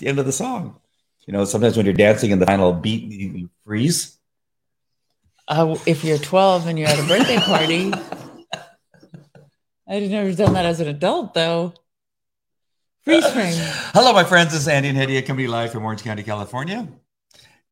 [0.00, 0.80] the end of the song.
[1.26, 4.18] You know, sometimes when you're dancing in the final beat, you freeze.
[5.46, 7.92] Uh, if you're 12 and you're at a birthday party,
[9.88, 11.74] I've never done that as an adult, though.
[13.02, 13.54] Freeze frame.
[13.94, 14.52] Hello, my friends.
[14.52, 16.88] This is Andy and Hedia coming live from Orange County, California.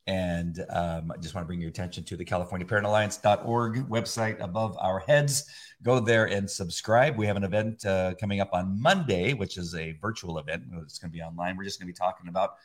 [0.06, 5.00] And um, I just want to bring your attention to the CaliforniaParentAlliance.org website above our
[5.00, 5.44] heads.
[5.82, 7.16] Go there and subscribe.
[7.16, 10.64] We have an event uh, coming up on Monday, which is a virtual event.
[10.82, 11.56] It's going to be online.
[11.56, 12.56] We're just going to be talking about,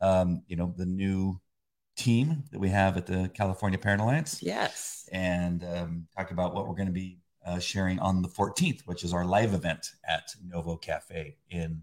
[0.00, 1.40] um, you know, the new
[1.96, 4.40] team that we have at the California Parent Alliance.
[4.40, 5.08] Yes.
[5.12, 9.04] And um, talk about what we're going to be uh, sharing on the 14th, which
[9.04, 11.82] is our live event at Novo Cafe in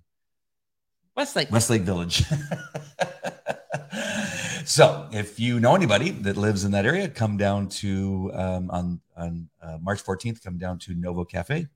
[1.15, 1.51] Westlake.
[1.51, 2.23] Westlake Village.
[4.67, 8.99] so, if you know anybody that lives in that area, come down to um, on
[9.15, 10.43] on uh, March 14th.
[10.43, 11.67] Come down to Novo Cafe,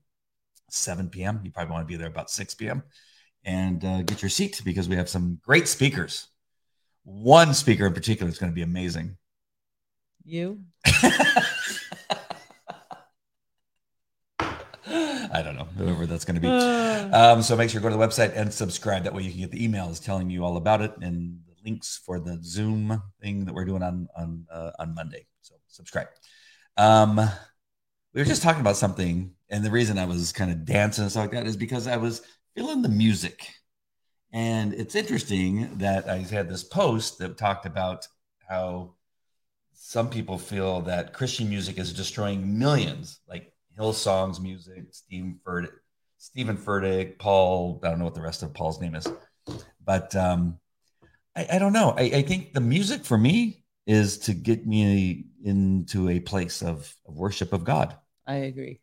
[0.68, 1.40] 7 p.m.
[1.42, 2.82] You probably want to be there about 6 p.m.
[3.44, 6.28] and uh, get your seat because we have some great speakers.
[7.04, 9.16] One speaker in particular is going to be amazing.
[10.22, 10.60] You?
[15.34, 16.48] I don't know, whoever that's going to be.
[17.12, 19.04] Um, so make sure you go to the website and subscribe.
[19.04, 22.18] That way you can get the emails telling you all about it and links for
[22.20, 25.26] the Zoom thing that we're doing on on uh, on Monday.
[25.40, 26.08] So subscribe.
[26.76, 27.16] Um,
[28.14, 31.10] we were just talking about something, and the reason I was kind of dancing and
[31.10, 32.22] stuff like that is because I was
[32.54, 33.48] feeling the music.
[34.32, 38.08] And it's interesting that I had this post that talked about
[38.48, 38.94] how
[39.74, 45.72] some people feel that Christian music is destroying millions, like Hillsong's music, Steven Furtick,
[46.18, 47.80] Steven Furtick, Paul.
[47.82, 49.06] I don't know what the rest of Paul's name is,
[49.84, 50.58] but um,
[51.36, 51.94] I, I don't know.
[51.96, 56.94] I, I think the music for me is to get me into a place of,
[57.06, 57.96] of worship of God.
[58.26, 58.80] I agree.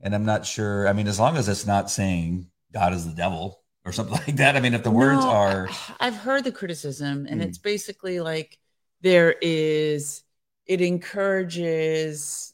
[0.00, 0.86] And I'm not sure.
[0.88, 4.36] I mean, as long as it's not saying God is the devil or something like
[4.36, 4.56] that.
[4.56, 5.68] I mean, if the words No, are,
[5.98, 7.44] I've heard the criticism, and Mm.
[7.48, 8.58] it's basically like
[9.00, 10.22] there is,
[10.66, 12.52] it encourages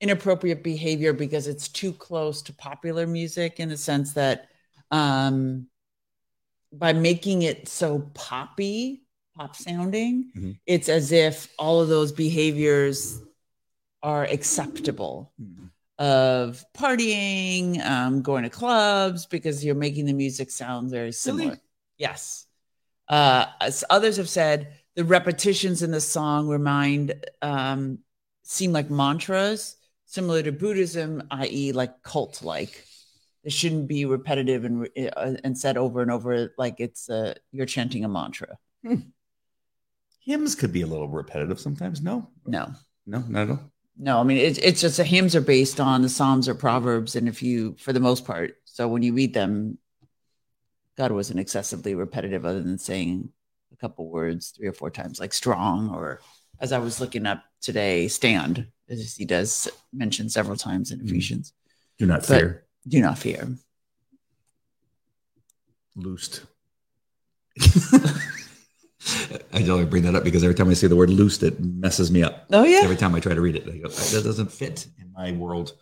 [0.00, 4.48] inappropriate behavior because it's too close to popular music in the sense that
[4.90, 5.68] um,
[6.72, 9.02] by making it so poppy,
[9.36, 10.58] pop sounding, Mhm.
[10.66, 13.20] it's as if all of those behaviors
[14.02, 15.32] are acceptable
[15.98, 21.60] of partying, um, going to clubs because you're making the music sound very similar.
[21.98, 22.46] Yes.
[23.08, 27.98] Uh, as others have said, the repetitions in the song remind, um,
[28.42, 32.86] seem like mantras, similar to Buddhism, i.e., like cult like.
[33.44, 37.66] It shouldn't be repetitive and, uh, and said over and over like it's uh, you're
[37.66, 38.56] chanting a mantra.
[40.20, 42.00] hymns could be a little repetitive sometimes.
[42.02, 42.72] No, No,
[43.06, 43.72] no, not at all.
[43.98, 47.14] No, I mean it's it's just the hymns are based on the Psalms or Proverbs,
[47.14, 49.76] and if you, for the most part, so when you read them,
[50.96, 53.28] God wasn't excessively repetitive, other than saying
[53.72, 56.20] a couple words three or four times, like strong, or
[56.58, 61.06] as I was looking up today, stand, as he does mention several times in Mhm.
[61.08, 61.52] Ephesians.
[61.98, 62.64] Do not But- fear.
[62.86, 63.48] Do not fear.
[65.94, 66.44] Loosed.
[69.52, 72.10] I only bring that up because every time I see the word loosed, it messes
[72.10, 72.46] me up.
[72.50, 75.12] Oh yeah, Every time I try to read it, I go, that doesn't fit in
[75.12, 75.72] my world.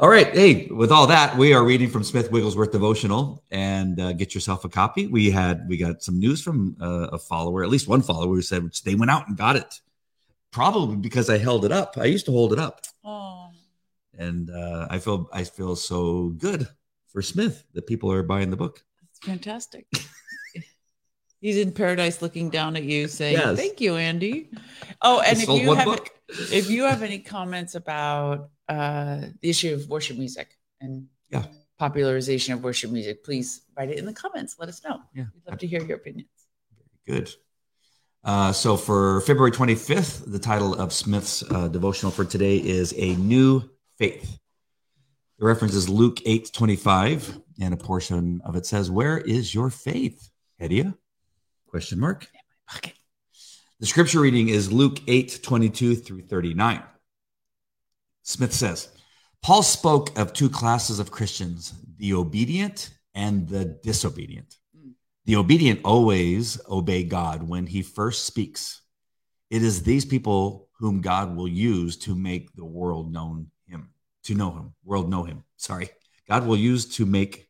[0.00, 0.28] All right.
[0.34, 4.64] Hey, with all that, we are reading from Smith Wigglesworth devotional and uh, get yourself
[4.64, 5.06] a copy.
[5.08, 8.40] We had, we got some news from uh, a follower, at least one follower who
[8.40, 9.80] said they went out and got it.
[10.52, 11.98] Probably because I held it up.
[11.98, 12.80] I used to hold it up.
[13.04, 13.43] oh,
[14.18, 16.66] And uh, I feel, I feel so good
[17.08, 18.82] for Smith that people are buying the book.
[19.00, 19.86] that's fantastic.
[21.40, 23.58] He's in paradise, looking down at you, saying, Yes.
[23.58, 24.50] "Thank you, Andy."
[25.02, 26.08] Oh, and if you have book.
[26.28, 31.44] if you have any comments about uh, the issue of worship music and Yeah.
[31.78, 34.56] popularization of worship music, please write it in the comments.
[34.58, 35.00] Let us know.
[35.14, 35.24] Yeah.
[35.34, 36.30] We'd love to hear your opinions.
[37.06, 37.30] Very Good.
[38.24, 43.16] Uh, so for February 25th, the title of Smith's uh, devotional for today is A
[43.16, 44.38] New Faith.
[45.38, 49.70] The reference is Luke 8 25, and a portion of it says, Where is your
[49.70, 50.30] faith,
[50.60, 50.94] Hedia?
[51.66, 52.28] Question mark.
[53.80, 56.82] The scripture reading is Luke 8 22 through 39.
[58.22, 58.88] Smith says,
[59.42, 64.56] Paul spoke of two classes of Christians, the obedient and the disobedient.
[65.26, 68.80] The obedient always obey God when he first speaks.
[69.50, 73.50] It is these people whom God will use to make the world known
[74.24, 75.44] to know him, world know him.
[75.56, 75.90] Sorry.
[76.28, 77.48] God will use to make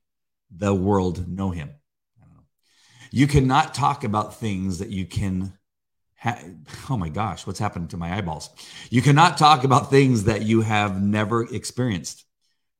[0.51, 1.71] the world know him.
[2.19, 2.45] I don't know.
[3.11, 5.57] You cannot talk about things that you can
[6.25, 6.43] ha-
[6.91, 8.51] oh my gosh, what's happened to my eyeballs?
[8.91, 12.25] You cannot talk about things that you have never experienced.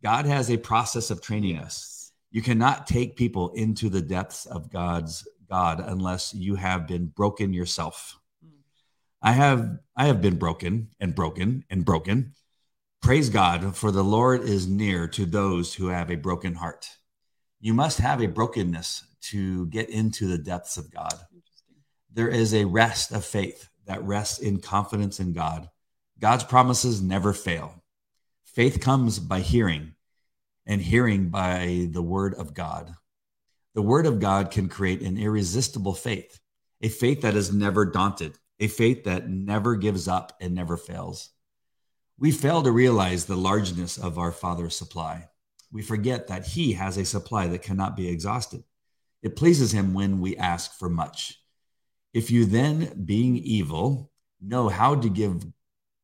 [0.03, 2.13] God has a process of training us.
[2.31, 7.53] You cannot take people into the depths of God's God unless you have been broken
[7.53, 8.19] yourself.
[8.45, 8.51] Mm.
[9.23, 12.35] I have I have been broken and broken and broken.
[13.05, 16.89] Praise God, for the Lord is near to those who have a broken heart.
[17.61, 21.13] You must have a brokenness to get into the depths of God.
[22.11, 25.69] There is a rest of faith that rests in confidence in God.
[26.19, 27.85] God's promises never fail.
[28.47, 29.97] Faith comes by hearing,
[30.65, 32.95] and hearing by the word of God.
[33.75, 36.41] The word of God can create an irresistible faith,
[36.81, 41.34] a faith that is never daunted, a faith that never gives up and never fails.
[42.19, 45.29] We fail to realize the largeness of our Father's supply.
[45.73, 48.63] We forget that He has a supply that cannot be exhausted.
[49.23, 51.41] It pleases Him when we ask for much.
[52.13, 55.45] If you then, being evil, know how to give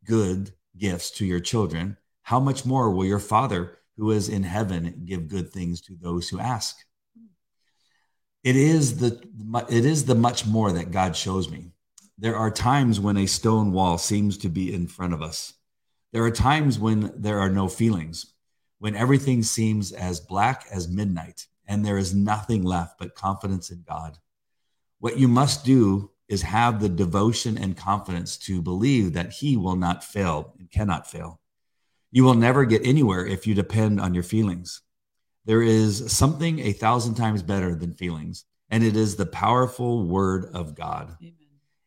[0.04, 5.02] good gifts to your children, how much more will your Father who is in heaven
[5.04, 6.76] give good things to those who ask?
[8.42, 9.22] It is the
[9.68, 11.72] it is the much more that God shows me.
[12.18, 15.52] There are times when a stone wall seems to be in front of us.
[16.12, 18.34] There are times when there are no feelings,
[18.78, 23.84] when everything seems as black as midnight and there is nothing left but confidence in
[23.86, 24.18] God.
[24.98, 29.76] What you must do is have the devotion and confidence to believe that He will
[29.76, 31.40] not fail and cannot fail.
[32.10, 34.82] You will never get anywhere if you depend on your feelings.
[35.44, 40.46] There is something a thousand times better than feelings, and it is the powerful word
[40.52, 41.16] of God.
[41.20, 41.34] Amen.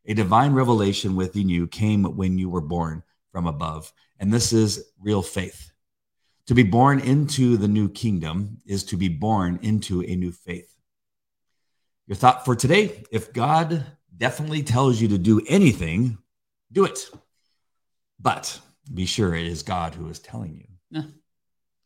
[0.05, 3.03] A divine revelation within you came when you were born
[3.33, 3.91] from above,
[4.23, 5.69] and this is real faith.
[6.47, 10.73] To be born into the new kingdom is to be born into a new faith.
[12.07, 13.85] Your thought for today if God
[14.15, 16.17] definitely tells you to do anything,
[16.71, 17.09] do it.
[18.17, 18.57] But
[18.93, 20.67] be sure it is God who is telling you,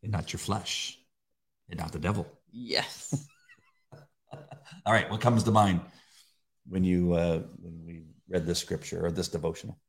[0.03, 0.95] and not your flesh,
[1.71, 2.27] and not the devil.
[2.51, 3.15] Yes.
[4.85, 5.09] All right.
[5.09, 5.81] What comes to mind
[6.67, 9.79] when you uh, when we read this scripture or this devotional?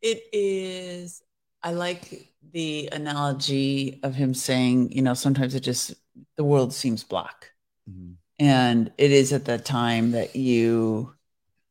[0.00, 1.22] It is.
[1.62, 5.94] I like the analogy of him saying, you know, sometimes it just
[6.36, 7.50] the world seems black.
[7.90, 8.12] Mm-hmm.
[8.38, 11.14] And it is at that time that you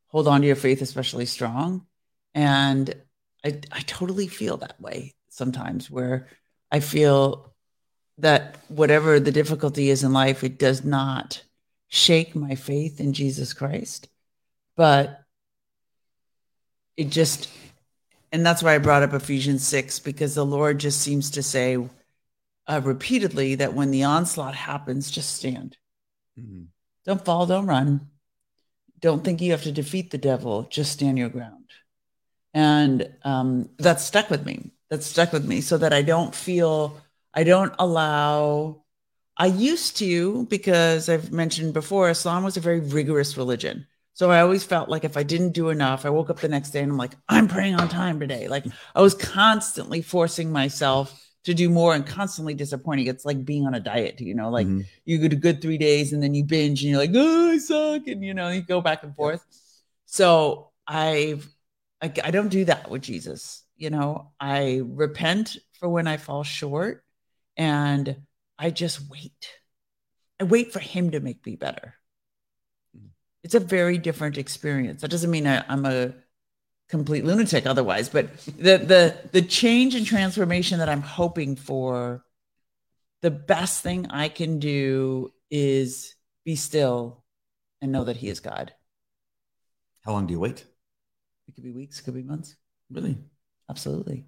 [0.07, 1.85] hold on to your faith especially strong.
[2.33, 2.94] And
[3.45, 6.27] I, I totally feel that way sometimes where
[6.71, 7.53] I feel
[8.18, 11.44] that whatever the difficulty is in life, it does not
[11.88, 14.09] shake my faith in Jesus Christ,
[14.75, 15.23] but
[16.97, 17.50] it just,
[18.31, 21.78] and that's why I brought up Ephesians 6, because the Lord just seems to say
[22.68, 25.78] uh, repeatedly that when the onslaught happens, just stand.
[26.40, 26.63] Mm-hmm.
[27.06, 28.09] Don't fall, don't run.
[28.99, 30.63] Don't think you have to defeat the devil.
[30.63, 31.69] Just stand your ground.
[32.54, 34.71] And um, that's stuck with me.
[34.90, 36.99] That stuck with me so that I don't feel,
[37.33, 38.83] I don't allow,
[39.37, 43.87] I used to, because I've mentioned before, Islam was a very rigorous religion.
[44.18, 46.71] So I always felt like if I didn't do enough, I woke up the next
[46.71, 48.47] day and I'm like, I'm praying on time today.
[48.47, 53.06] Like I was constantly forcing myself to do more and constantly disappointing.
[53.06, 54.81] It's like being on a diet, you know, like mm-hmm.
[55.06, 57.59] you get a good three days and then you binge and you're like, oh, I
[57.59, 58.07] suck.
[58.07, 59.45] And, you know, you go back and forth.
[60.07, 61.47] So I've,
[62.02, 63.64] I, I don't do that with Jesus.
[63.76, 67.04] You know, I repent for when I fall short
[67.56, 68.24] and
[68.57, 69.54] I just wait.
[70.40, 71.94] I wait for him to make me better.
[73.47, 75.01] It's a very different experience.
[75.01, 76.13] That doesn't mean I, I'm a
[76.89, 82.23] complete lunatic otherwise but the the the change and transformation that i'm hoping for
[83.21, 87.25] the best thing i can do is be still
[87.81, 88.73] and know that he is god.
[90.06, 90.66] How long do you wait?
[91.47, 92.56] It could be weeks it could be months.
[92.89, 93.18] Really?
[93.69, 94.25] Absolutely.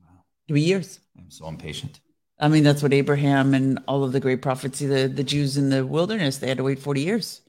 [0.00, 0.22] Wow.
[0.44, 1.00] It could be years.
[1.18, 2.00] I'm so impatient.
[2.38, 5.70] I mean that's what abraham and all of the great prophets the the jews in
[5.70, 7.40] the wilderness they had to wait 40 years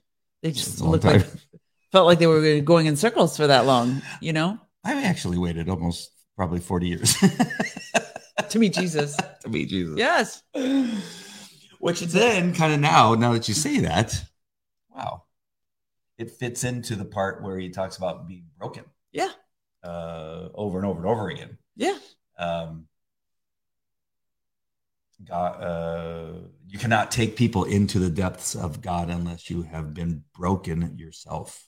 [0.46, 1.26] they just looked like
[1.92, 4.60] felt like they were going in circles for that long, you know?
[4.84, 7.16] I actually waited almost probably 40 years
[8.50, 9.18] to meet Jesus.
[9.42, 9.98] to meet Jesus.
[9.98, 10.44] Yes.
[11.80, 14.14] Which then kind of now, now that you say that,
[14.96, 15.24] wow,
[16.20, 18.84] it fits into the part where he talks about being broken.
[19.12, 19.32] Yeah.
[19.84, 21.58] Uh, over and over and over again.
[21.76, 21.98] Yeah.
[22.38, 22.86] Um,
[25.24, 26.34] God, uh,
[26.68, 31.66] you cannot take people into the depths of God unless you have been broken yourself.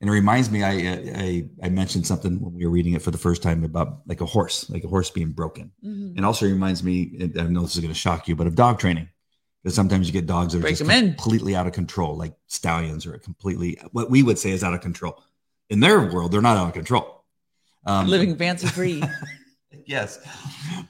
[0.00, 3.12] And it reminds me I, I, I mentioned something when we were reading it for
[3.12, 5.70] the first time about like a horse like a horse being broken.
[5.84, 6.16] Mm-hmm.
[6.16, 8.78] and also reminds me i know this is going to shock you but of dog
[8.78, 9.08] training.
[9.62, 13.06] Because sometimes you get dogs that are Break just completely out of control like stallions
[13.06, 15.22] are completely what we would say is out of control.
[15.70, 17.24] In their world they're not out of control.
[17.86, 19.02] Um, living fancy free
[19.86, 20.18] yes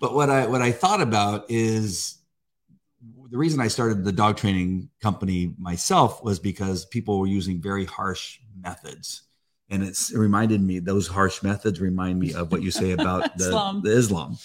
[0.00, 2.18] but what i what i thought about is
[3.32, 7.86] the reason I started the dog training company myself was because people were using very
[7.86, 9.22] harsh methods.
[9.70, 13.34] And it's, it reminded me, those harsh methods remind me of what you say about
[13.38, 13.80] the Islam.
[13.82, 14.36] the Islam.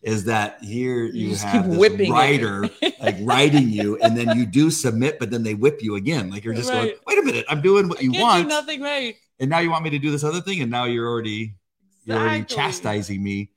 [0.00, 4.46] Is that here you, just have this whipping rider like riding you, and then you
[4.46, 6.30] do submit, but then they whip you again.
[6.30, 9.16] Like you're just going, wait a minute, I'm doing what you Can't want, nothing right.
[9.40, 11.56] and now you want me to do this other thing, and now you're already
[12.04, 12.56] you're already Exactly.
[12.56, 13.50] chastising me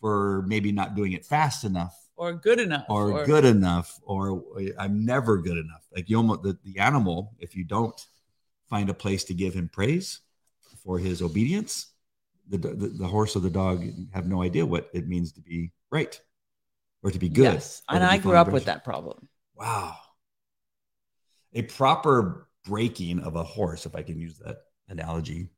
[0.00, 4.42] for maybe not doing it fast enough or good enough or, good enough or
[4.78, 8.06] i'm never good enough like you almost the, the animal if you don't
[8.68, 10.20] find a place to give him praise
[10.82, 11.88] for his obedience
[12.48, 15.70] the, the the horse or the dog have no idea what it means to be
[15.90, 16.20] right
[17.02, 19.28] or to be good Yes, and I grew up with that problem.
[19.54, 19.96] wow
[21.52, 25.48] a proper breaking of a horse if i can use that analogy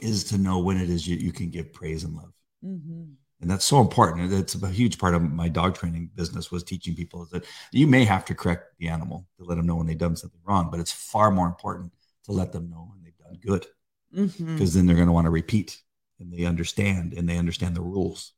[0.00, 2.32] is to know when it is you, you can give praise and love
[2.64, 3.12] Mm-hmm.
[3.40, 6.94] And that's so important it's a huge part of my dog training business was teaching
[6.94, 9.86] people is that you may have to correct the animal to let them know when
[9.86, 11.92] they've done something wrong but it's far more important
[12.24, 13.66] to let them know when they've done good
[14.12, 14.54] Mm-hmm.
[14.56, 15.80] because then they're going to want to repeat
[16.18, 18.32] and they understand and they understand the rules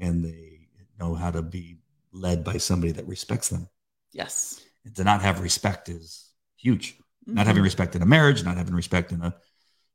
[0.00, 0.66] and they
[0.98, 1.78] know how to be
[2.12, 3.68] led by somebody that respects them
[4.12, 4.60] Yes.
[4.84, 7.66] and to not have respect is huge not having Mhm.
[7.70, 9.36] respect in a marriage not having respect in a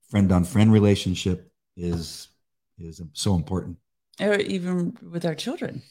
[0.09, 2.29] friend on friend relationship is
[2.77, 3.75] is so important
[4.19, 5.81] or even with our children.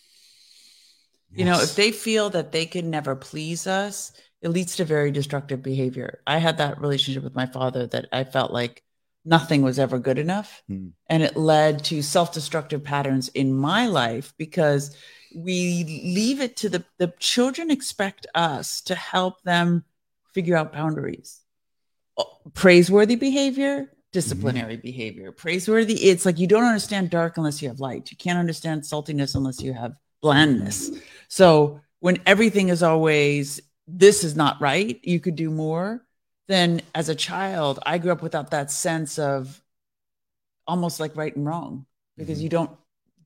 [1.34, 4.12] You know, if they feel that they can never please us,
[4.42, 6.20] it leads to very destructive behavior.
[6.26, 8.82] I had that relationship with my father that I felt like
[9.24, 10.62] nothing was ever good enough.
[10.68, 10.88] Hmm.
[11.08, 14.94] And it led to self destructive patterns in my life because
[15.34, 19.84] we leave it to the, the children expect us to help them
[20.34, 21.40] figure out boundaries.
[22.18, 25.32] Oh, Praiseworthy behavior, disciplinary behavior.
[25.32, 28.10] Praiseworthy, it's like you don't understand dark unless you have light.
[28.10, 30.90] You can't understand saltiness unless you have blandness.
[31.28, 36.04] So when everything is always this is not right, you could do more.
[36.48, 39.60] Then as a child, I grew up without that sense of
[40.66, 42.42] almost like right and wrong because Mhm.
[42.42, 42.70] you don't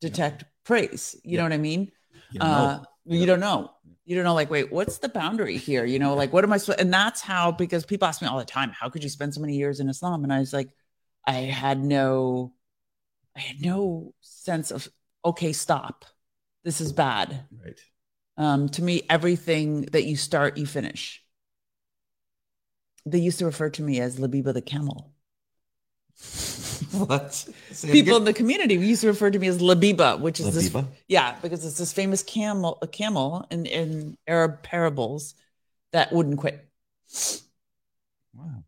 [0.00, 1.16] detect praise.
[1.25, 1.38] You Yeah.
[1.38, 1.93] know what I mean?
[2.31, 3.71] You know, uh, you don't know.
[4.06, 5.84] You don't know, like, wait, what's the boundary here?
[5.84, 6.80] You know, like, what am I supposed?
[6.80, 9.40] And that's how, because people ask me all the time, how could you spend so
[9.40, 10.22] many years in Islam?
[10.22, 10.68] And I was like,
[11.26, 12.54] I had no,
[13.36, 14.88] I had no sense of,
[15.25, 16.04] okay, stop.
[16.62, 17.46] This is bad.
[17.64, 17.80] right
[18.36, 21.22] Um, to me, everything that you start, you finish.
[23.04, 25.12] They used to refer to me as Labiba the camel.
[26.97, 27.35] What
[27.71, 30.53] Say People in the community we used to refer to me as Labiba, which is
[30.53, 30.87] this Labiba?
[31.09, 35.35] Yeah, because it's this famous camel, a camel in, in Arab parables
[35.93, 36.69] that wouldn't quit.
[38.35, 38.65] wow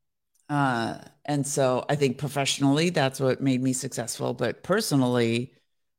[0.48, 4.32] Uh, and so I think professionally, that's what made me successful.
[4.34, 5.52] But personally,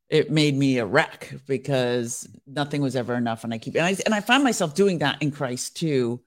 [0.09, 3.43] it made me a wreck because nothing was ever enough.
[3.43, 6.21] And I keep, and I, and I find myself doing that in Christ too,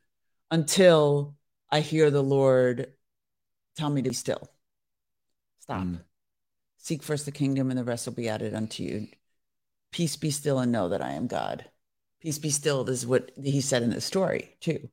[0.51, 1.37] until
[1.71, 2.93] I hear the Lord
[3.77, 4.52] tell me to be still.
[5.63, 5.83] Stop.
[5.83, 6.01] Mm.
[6.79, 9.07] Seek first the kingdom, and the rest will be added unto you.
[9.93, 11.67] Peace be still and know that I am God.
[12.21, 14.89] Peace be still is what he said in the story too.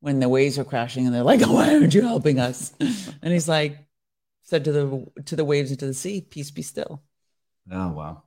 [0.00, 2.72] When the waves are crashing and they're like, oh, why aren't you helping us?
[3.22, 3.76] And he's like,
[4.42, 7.02] said to the to the waves and to the sea, peace be still.
[7.70, 8.22] Oh wow.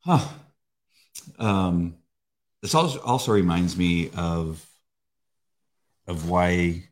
[0.00, 0.26] Huh.
[1.38, 1.96] Um,
[2.62, 4.66] this also also reminds me of
[6.08, 6.88] of why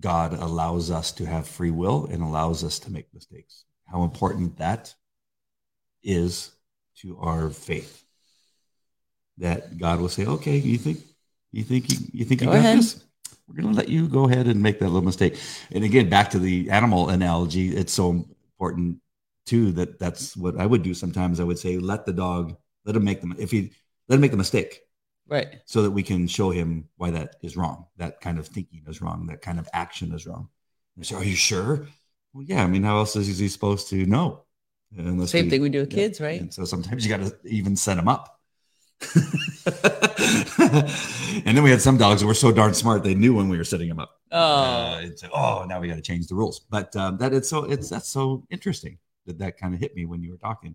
[0.00, 3.64] God allows us to have free will and allows us to make mistakes.
[3.84, 4.94] How important that
[6.02, 6.50] is
[7.02, 8.04] to our faith.
[9.38, 11.00] That God will say, "Okay, you think
[11.52, 12.78] you think you, you think you got ahead.
[12.78, 13.02] this?
[13.46, 15.38] We're going to let you go ahead and make that little mistake."
[15.70, 19.00] And again, back to the animal analogy, it's so important
[19.44, 21.38] too that that's what I would do sometimes.
[21.38, 23.72] I would say, "Let the dog, let him make them if he
[24.08, 24.80] let him make the mistake."
[25.28, 25.60] Right.
[25.64, 27.86] so that we can show him why that is wrong.
[27.96, 29.26] That kind of thinking is wrong.
[29.26, 30.48] That kind of action is wrong.
[30.94, 31.88] And I say, Are you sure?
[32.32, 32.62] Well, yeah.
[32.62, 34.44] I mean, how else is he supposed to know?
[34.96, 35.96] Unless Same thing we do with yeah.
[35.96, 36.40] kids, right?
[36.40, 38.40] And so sometimes you got to even set them up.
[41.44, 43.58] and then we had some dogs that were so darn smart they knew when we
[43.58, 44.12] were setting them up.
[44.32, 46.60] Oh, Uh, oh, now we got to change the rules.
[46.60, 50.06] But um, that it's so it's that's so interesting that that kind of hit me
[50.06, 50.74] when you were talking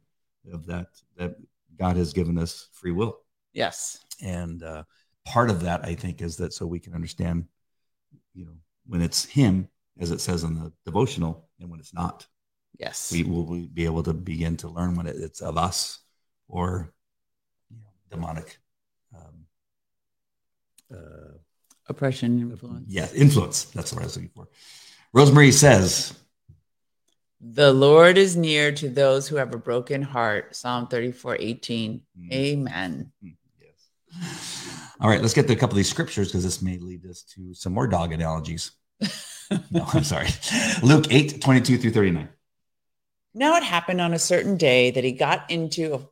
[0.54, 1.36] of that that
[1.80, 3.22] God has given us free will
[3.54, 4.00] yes.
[4.22, 4.84] And uh,
[5.26, 7.46] part of that i think is that so we can understand
[8.34, 8.54] you know
[8.88, 9.68] when it's him
[10.00, 12.28] as it says in the devotional and when it's not
[12.80, 13.12] Yes.
[13.12, 16.00] we will be able to begin to learn when it's of us
[16.48, 16.92] or
[17.70, 18.58] you know, demonic
[19.16, 19.46] um,
[20.92, 21.34] uh,
[21.88, 22.86] Oppression, influence.
[22.88, 24.48] yeah influence that's what i was looking for
[25.14, 26.14] rosemary says
[27.44, 30.56] The Lord is near to those who have a broken heart.
[30.56, 32.02] Psalm 34, 18.
[32.20, 32.32] Mm.
[32.34, 33.12] Amen.
[33.20, 33.34] yes
[35.00, 37.24] All right, let's get to a couple of these scriptures because this may lead us
[37.36, 38.72] to some more dog analogies.
[39.72, 40.30] no, I'm sorry.
[40.84, 42.30] Luke 8, 22 through 39.
[43.34, 46.08] Now it happened on a certain day that he got into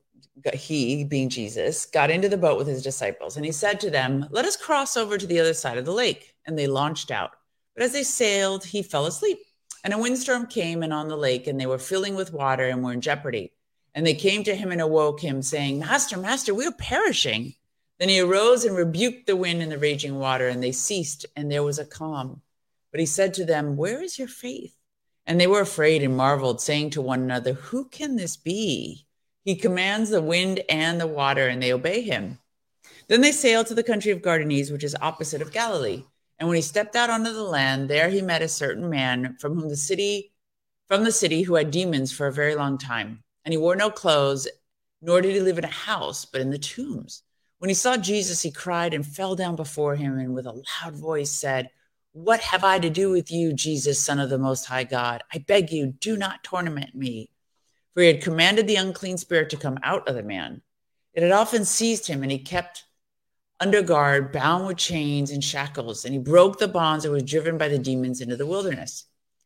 [0.53, 4.25] he being Jesus got into the boat with his disciples and he said to them,
[4.29, 7.31] "Let us cross over to the other side of the lake." And they launched out.
[7.75, 9.39] But as they sailed, he fell asleep.
[9.83, 12.83] And a windstorm came and on the lake and they were filling with water and
[12.83, 13.51] were in jeopardy.
[13.93, 17.55] And they came to him and awoke him saying, "Master, master, we are perishing."
[17.99, 21.51] Then he arose and rebuked the wind and the raging water and they ceased and
[21.51, 22.41] there was a calm.
[22.91, 24.79] But he said to them, "Where is your faith?"
[25.29, 29.05] And they were afraid and marveled, saying to one another, Who can this be?
[29.45, 32.39] He commands the wind and the water, and they obey him.
[33.07, 36.05] Then they sailed to the country of Gadarenes, which is opposite of Galilee.
[36.39, 39.53] And when he stepped out onto the land, there he met a certain man from
[39.53, 40.31] whom the city,
[40.87, 43.23] from the city, who had demons for a very long time.
[43.45, 44.47] And he wore no clothes,
[44.99, 47.21] nor did he live in a house, but in the tombs.
[47.59, 50.95] When he saw Jesus, he cried and fell down before him, and with a loud
[50.95, 51.69] voice said,
[52.11, 55.23] what have I to do with you, Jesus, Son of the Most High God?
[55.31, 57.29] I beg you, do not torment me.
[57.93, 60.61] For he had commanded the unclean spirit to come out of the man.
[61.13, 62.85] It had often seized him, and he kept
[63.59, 67.57] under guard, bound with chains and shackles, and he broke the bonds and was driven
[67.57, 69.05] by the demons into the wilderness.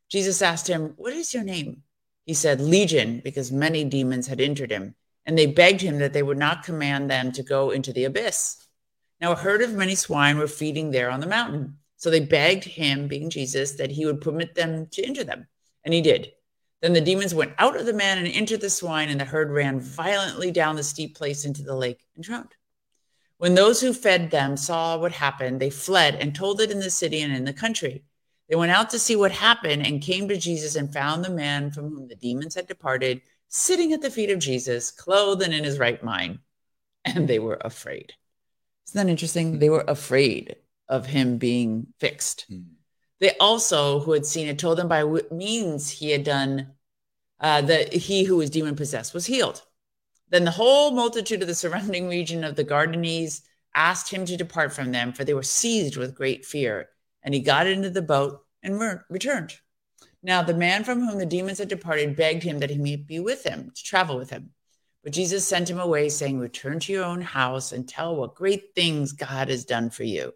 [0.10, 1.84] Jesus asked him, What is your name?
[2.26, 4.96] He said, Legion, because many demons had entered him,
[5.26, 8.66] and they begged him that they would not command them to go into the abyss.
[9.22, 11.78] Now a herd of many swine were feeding there on the mountain.
[11.98, 15.48] So they begged him, being Jesus, that he would permit them to enter them.
[15.86, 16.34] And he did.
[16.82, 19.50] Then the demons went out of the man and entered the swine, and the herd
[19.50, 22.56] ran violently down the steep place into the lake and drowned.
[23.38, 26.90] When those who fed them saw what happened, they fled and told it in the
[26.90, 28.04] city and in the country.
[28.50, 31.72] They went out to see what happened and came to Jesus and found the man
[31.72, 33.22] from whom the demons had departed
[33.54, 36.40] sitting at the feet of Jesus, clothed and in his right mind.
[37.06, 38.14] And they were afraid.
[38.88, 39.60] Isn't that interesting?
[39.60, 40.56] They were afraid
[40.90, 42.46] of him being fixed.
[42.52, 42.66] Mm.
[43.20, 46.74] They also, who had seen it, told them by what means he had done
[47.40, 49.62] uh, that he who was demon possessed was healed.
[50.30, 53.42] Then the whole multitude of the surrounding region of the Gadarenes
[53.76, 56.90] asked him to depart from them, for they were seized with great fear.
[57.22, 59.54] And he got into the boat and re- returned.
[60.24, 63.20] Now, the man from whom the demons had departed begged him that he might be
[63.20, 64.52] with him, to travel with him.
[65.04, 68.74] But Jesus sent him away, saying, Return to your own house and tell what great
[68.74, 70.34] things God has done for you.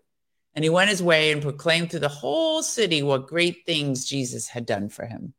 [0.54, 4.50] And he went his way and proclaimed through the whole city what great things Jesus
[4.50, 5.34] had done for him.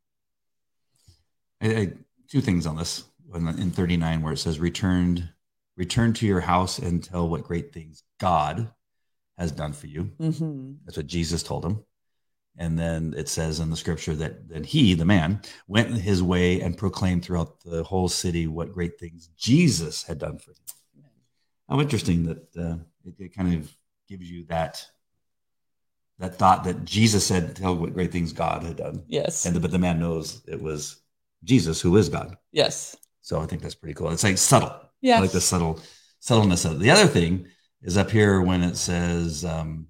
[1.60, 1.92] I, I,
[2.28, 5.28] two things on this in 39 where it says returned
[5.76, 8.70] return to your house and tell what great things god
[9.36, 10.72] has done for you mm-hmm.
[10.84, 11.84] that's what jesus told him
[12.58, 16.60] and then it says in the scripture that that he the man went his way
[16.60, 20.56] and proclaimed throughout the whole city what great things jesus had done for him
[21.68, 23.74] how interesting that uh, it, it kind of
[24.08, 24.84] gives you that
[26.18, 29.60] that thought that Jesus said, "Tell what great things God had done." Yes, and the,
[29.60, 31.00] but the man knows it was
[31.44, 32.36] Jesus who is God.
[32.52, 32.96] Yes.
[33.20, 34.10] So I think that's pretty cool.
[34.10, 34.74] It's like subtle.
[35.00, 35.80] Yeah, like the subtle
[36.18, 36.78] subtleness of it.
[36.80, 37.46] The other thing
[37.82, 39.86] is up here when it says um,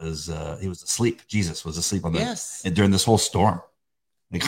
[0.00, 1.22] was uh, he was asleep.
[1.26, 3.60] Jesus was asleep on the yes and during this whole storm.
[4.32, 4.42] Like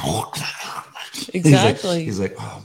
[1.32, 1.34] exactly.
[1.34, 2.64] He's like, he's like oh,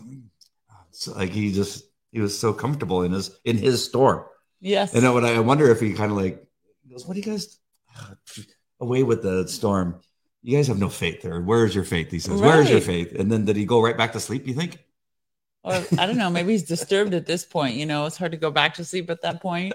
[0.92, 4.24] so like he just he was so comfortable in his in his storm.
[4.62, 4.94] Yes.
[4.94, 6.46] And I, I wonder if he kind of like
[6.90, 7.60] goes, "What do you guys
[8.80, 10.02] away with the storm?
[10.42, 11.42] You guys have no faith, there.
[11.42, 12.48] where is your faith?" He says, right.
[12.48, 14.48] "Where is your faith?" And then did he go right back to sleep?
[14.48, 14.80] You think?
[15.66, 16.30] Or I don't know.
[16.30, 17.76] Maybe he's disturbed at this point.
[17.76, 19.74] You know, it's hard to go back to sleep at that point.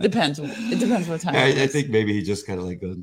[0.00, 0.38] Depends.
[0.38, 1.34] It depends what time.
[1.34, 2.96] Yeah, I, I, think maybe he just kind of like goes,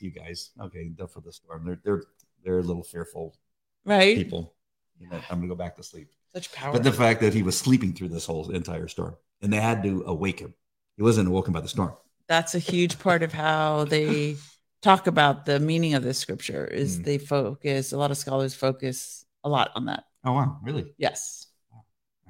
[0.00, 1.64] "You guys, okay, enough of the storm.
[1.64, 2.02] They're they're
[2.44, 3.36] they're a little fearful,
[3.84, 4.16] right?
[4.16, 4.54] People,
[4.98, 6.72] you know, I'm gonna go back to sleep." Such power.
[6.72, 9.82] But the fact that he was sleeping through this whole entire storm, and they had
[9.84, 10.54] to awake him.
[10.96, 11.92] He wasn't awoken by the storm
[12.30, 14.36] that's a huge part of how they
[14.82, 17.04] talk about the meaning of this scripture is mm.
[17.04, 21.48] they focus a lot of scholars focus a lot on that oh wow really yes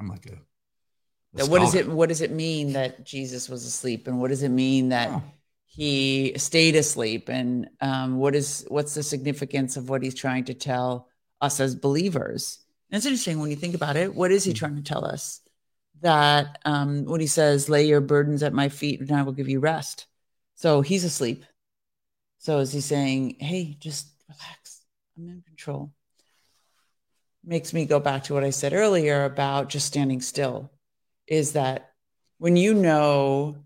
[0.00, 4.08] i'm like a, a what does it what does it mean that jesus was asleep
[4.08, 5.22] and what does it mean that oh.
[5.66, 10.54] he stayed asleep and um, what is what's the significance of what he's trying to
[10.54, 11.08] tell
[11.40, 12.58] us as believers
[12.90, 14.56] and it's interesting when you think about it what is he mm.
[14.56, 15.40] trying to tell us
[16.00, 19.48] that um, when he says, lay your burdens at my feet and I will give
[19.48, 20.06] you rest.
[20.54, 21.44] So he's asleep.
[22.38, 24.82] So is he saying, hey, just relax,
[25.16, 25.92] I'm in control?
[27.44, 30.70] Makes me go back to what I said earlier about just standing still
[31.26, 31.92] is that
[32.38, 33.56] when you know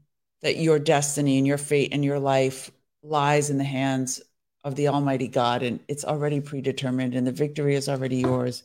[0.43, 2.71] that your destiny and your fate and your life
[3.03, 4.21] lies in the hands
[4.63, 8.63] of the Almighty God and it's already predetermined and the victory is already yours,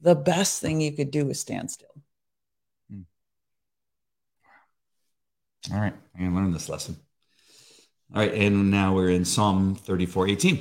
[0.00, 1.88] the best thing you could do is stand still
[2.90, 3.02] hmm.
[5.72, 5.94] All right.
[6.18, 6.96] I'm to learn this lesson.
[8.14, 8.32] All right.
[8.32, 10.58] And now we're in Psalm 34 18.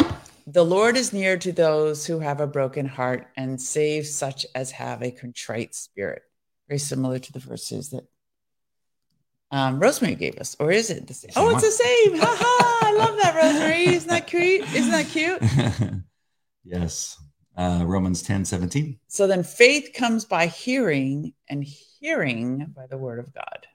[0.49, 4.71] The Lord is near to those who have a broken heart and saves such as
[4.71, 6.21] have a contrite spirit.
[6.69, 8.05] Very similar to the verses that
[9.51, 11.31] um, Rosemary gave us, or is it the same?
[11.35, 12.17] Oh, it's the same.
[12.19, 12.79] Ha ha!
[12.81, 13.87] I love that, Rosemary.
[13.87, 14.61] Isn't that cute?
[14.73, 16.01] Isn't that cute?
[16.63, 17.17] yes.
[17.57, 18.99] Uh, Romans 10 17.
[19.07, 23.67] So then faith comes by hearing, and hearing by the word of God.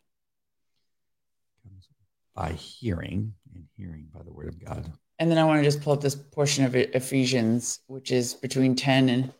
[2.34, 4.90] By hearing, and hearing by the word of God.
[5.22, 8.74] And then I want to just pull up this portion of Ephesians, which is between
[8.74, 9.32] 10 and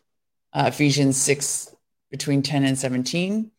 [0.53, 1.75] uh, Ephesians 6,
[2.09, 3.51] between 10 and 17.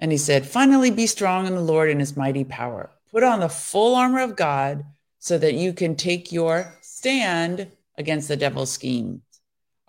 [0.00, 2.90] And he said, Finally, be strong in the Lord and his mighty power.
[3.12, 4.84] Put on the full armor of God
[5.20, 9.22] so that you can take your stand against the devil's scheme.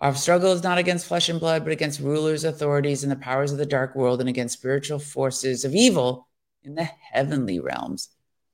[0.00, 3.50] Our struggle is not against flesh and blood, but against rulers, authorities, and the powers
[3.50, 6.28] of the dark world, and against spiritual forces of evil
[6.62, 8.10] in the heavenly realms.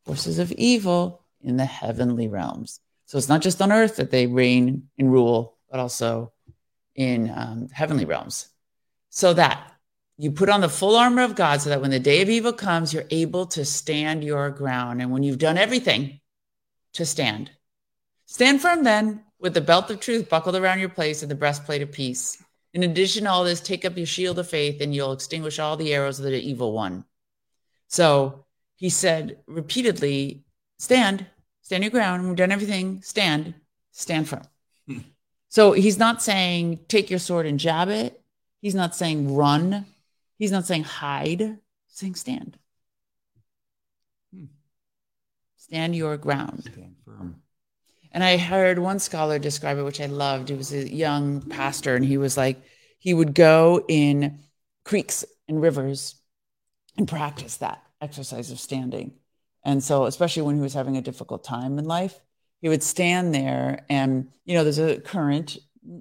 [0.07, 2.81] Forces of evil in the heavenly realms.
[3.09, 6.31] So it's not just on earth that they reign and rule, but also
[6.95, 8.49] in um, heavenly realms.
[9.09, 9.73] So that
[10.19, 12.53] you put on the full armor of God so that when the day of evil
[12.53, 15.01] comes, you're able to stand your ground.
[15.01, 16.21] And when you've done everything
[16.93, 17.51] to stand,
[18.27, 21.81] stand firm then with the belt of truth buckled around your place and the breastplate
[21.81, 22.45] of peace.
[22.75, 25.79] In addition to all this, take up your shield of faith and you'll extinguish all
[25.79, 27.07] the arrows of the evil one.
[27.87, 28.45] So
[28.77, 30.45] he said repeatedly,
[30.79, 31.25] stand,
[31.69, 32.27] stand your ground.
[32.27, 33.03] We've done everything.
[33.03, 33.53] Stand,
[33.93, 34.41] stand firm.
[34.87, 35.01] Hmm.
[35.51, 38.19] So he's not saying take your sword and jab it.
[38.63, 39.85] He's not saying run.
[40.39, 41.41] He's not saying hide.
[41.41, 42.59] He's saying stand.
[44.35, 44.47] Hmm.
[45.59, 46.63] Stand your ground.
[46.73, 47.43] Stand firm.
[48.13, 50.49] And I heard one scholar describe it, which I loved.
[50.49, 52.63] He was a young pastor, and he was like,
[52.99, 54.39] he would go in
[54.87, 56.15] creeks and rivers
[56.97, 59.13] and practice that exercise of standing.
[59.69, 62.19] And so, especially when he was having a difficult time in life,
[62.63, 65.59] he would stand there and, you know, there's a current,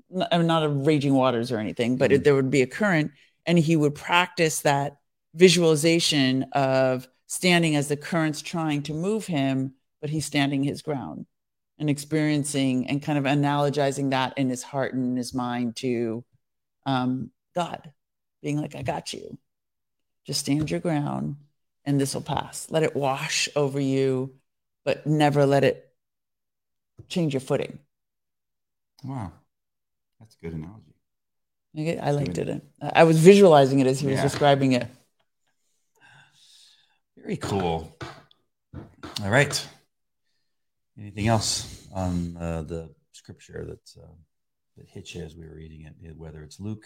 [0.09, 2.23] not a raging waters or anything, but mm-hmm.
[2.23, 3.11] there would be a current,
[3.45, 4.99] and he would practice that
[5.35, 11.25] visualization of standing as the current's trying to move him, but he's standing his ground
[11.77, 16.23] and experiencing and kind of analogizing that in his heart and in his mind to
[16.85, 17.91] um, God,
[18.41, 19.37] being like, I got you.
[20.25, 21.35] Just stand your ground
[21.87, 22.67] and this will pass.
[22.69, 24.35] Let it wash over you,
[24.83, 25.89] but never let it
[27.07, 27.79] change your footing.
[29.03, 29.31] Wow.
[30.19, 30.93] That's a good analogy.
[31.77, 32.61] Okay, I liked it.
[32.81, 34.23] I was visualizing it as he was yeah.
[34.23, 34.87] describing it.
[37.15, 37.95] Very cool.
[39.23, 39.67] All right.
[40.99, 44.07] Anything else on uh, the scripture that uh,
[44.75, 46.85] that hit you as we were reading it, whether it's Luke?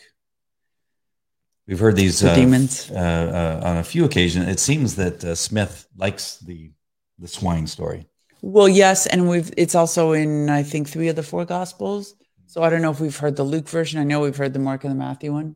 [1.67, 4.47] We've heard these the uh, demons uh, uh, on a few occasions.
[4.47, 6.71] It seems that uh, Smith likes the
[7.19, 8.07] the swine story.
[8.41, 12.15] Well, yes, and we've it's also in I think three of the four gospels.
[12.47, 13.99] So I don't know if we've heard the Luke version.
[13.99, 15.55] I know we've heard the Mark and the Matthew one,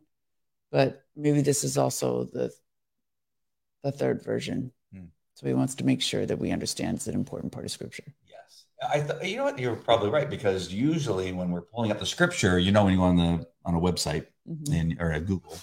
[0.71, 2.53] but maybe this is also the
[3.83, 4.71] the third version.
[4.93, 5.05] Hmm.
[5.33, 8.13] So he wants to make sure that we understand it's an important part of Scripture.
[8.29, 11.99] Yes, I th- you know what you're probably right because usually when we're pulling up
[11.99, 14.73] the scripture, you know when you go on the on a website mm-hmm.
[14.73, 15.57] and or at Google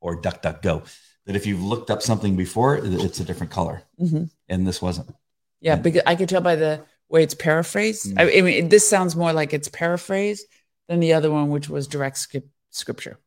[0.00, 0.86] or DuckDuckGo
[1.26, 4.24] that if you've looked up something before, it's a different color, mm-hmm.
[4.48, 5.14] and this wasn't.
[5.60, 8.06] Yeah, and, because I could tell by the way it's paraphrased.
[8.06, 8.18] Mm-hmm.
[8.18, 10.46] I, I, mean, this sounds more like it's paraphrased
[10.88, 12.26] than the other one, which was direct
[12.70, 13.18] scripture.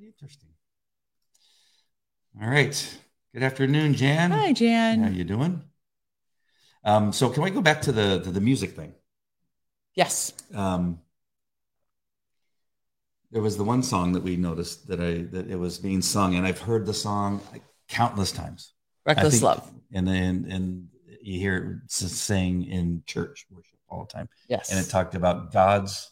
[0.00, 0.48] Interesting.
[2.40, 2.98] All right.
[3.34, 4.30] Good afternoon, Jan.
[4.30, 5.02] Hi, Jan.
[5.02, 5.62] How you doing?
[6.84, 8.94] Um, so can we go back to the to the music thing?
[9.94, 10.32] Yes.
[10.54, 11.00] Um,
[13.30, 16.34] there was the one song that we noticed that I that it was being sung,
[16.34, 17.40] and I've heard the song
[17.88, 18.72] countless times.
[19.04, 20.88] Reckless think, love, and then and
[21.22, 24.28] you hear it saying in church worship all the time.
[24.48, 26.10] Yes, and it talked about God's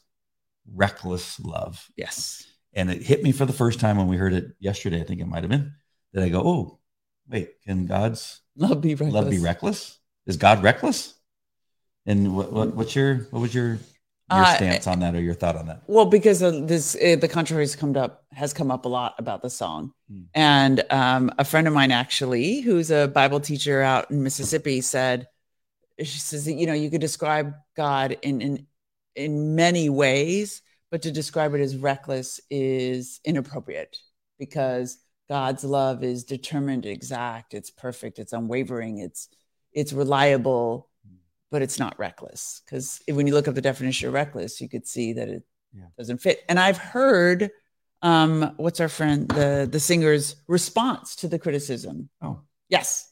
[0.72, 1.88] reckless love.
[1.96, 5.00] Yes, and it hit me for the first time when we heard it yesterday.
[5.00, 5.72] I think it might have been
[6.12, 6.79] that I go, oh,
[7.29, 9.14] wait, can God's love be reckless?
[9.14, 9.98] Love be reckless?
[10.27, 11.14] Is God reckless?
[12.07, 13.79] And what, what what's your what was your
[14.37, 15.83] your uh, stance on that or your thought on that?
[15.87, 19.42] Well, because this uh, the controversy has come up has come up a lot about
[19.42, 20.23] the song, hmm.
[20.35, 25.27] and um, a friend of mine actually, who's a Bible teacher out in Mississippi, said
[25.99, 28.66] she says that you know you could describe God in in
[29.14, 33.97] in many ways, but to describe it as reckless is inappropriate
[34.38, 39.29] because God's love is determined, exact, it's perfect, it's unwavering, it's
[39.73, 40.88] it's reliable,
[41.55, 42.62] but it's not reckless.
[42.64, 45.85] Because when you look up the definition of reckless, you could see that it yeah.
[45.97, 46.40] doesn't fit.
[46.49, 47.49] And I've heard
[48.03, 52.09] um, what's our friend the the singer's response to the criticism.
[52.21, 53.09] Oh, yes,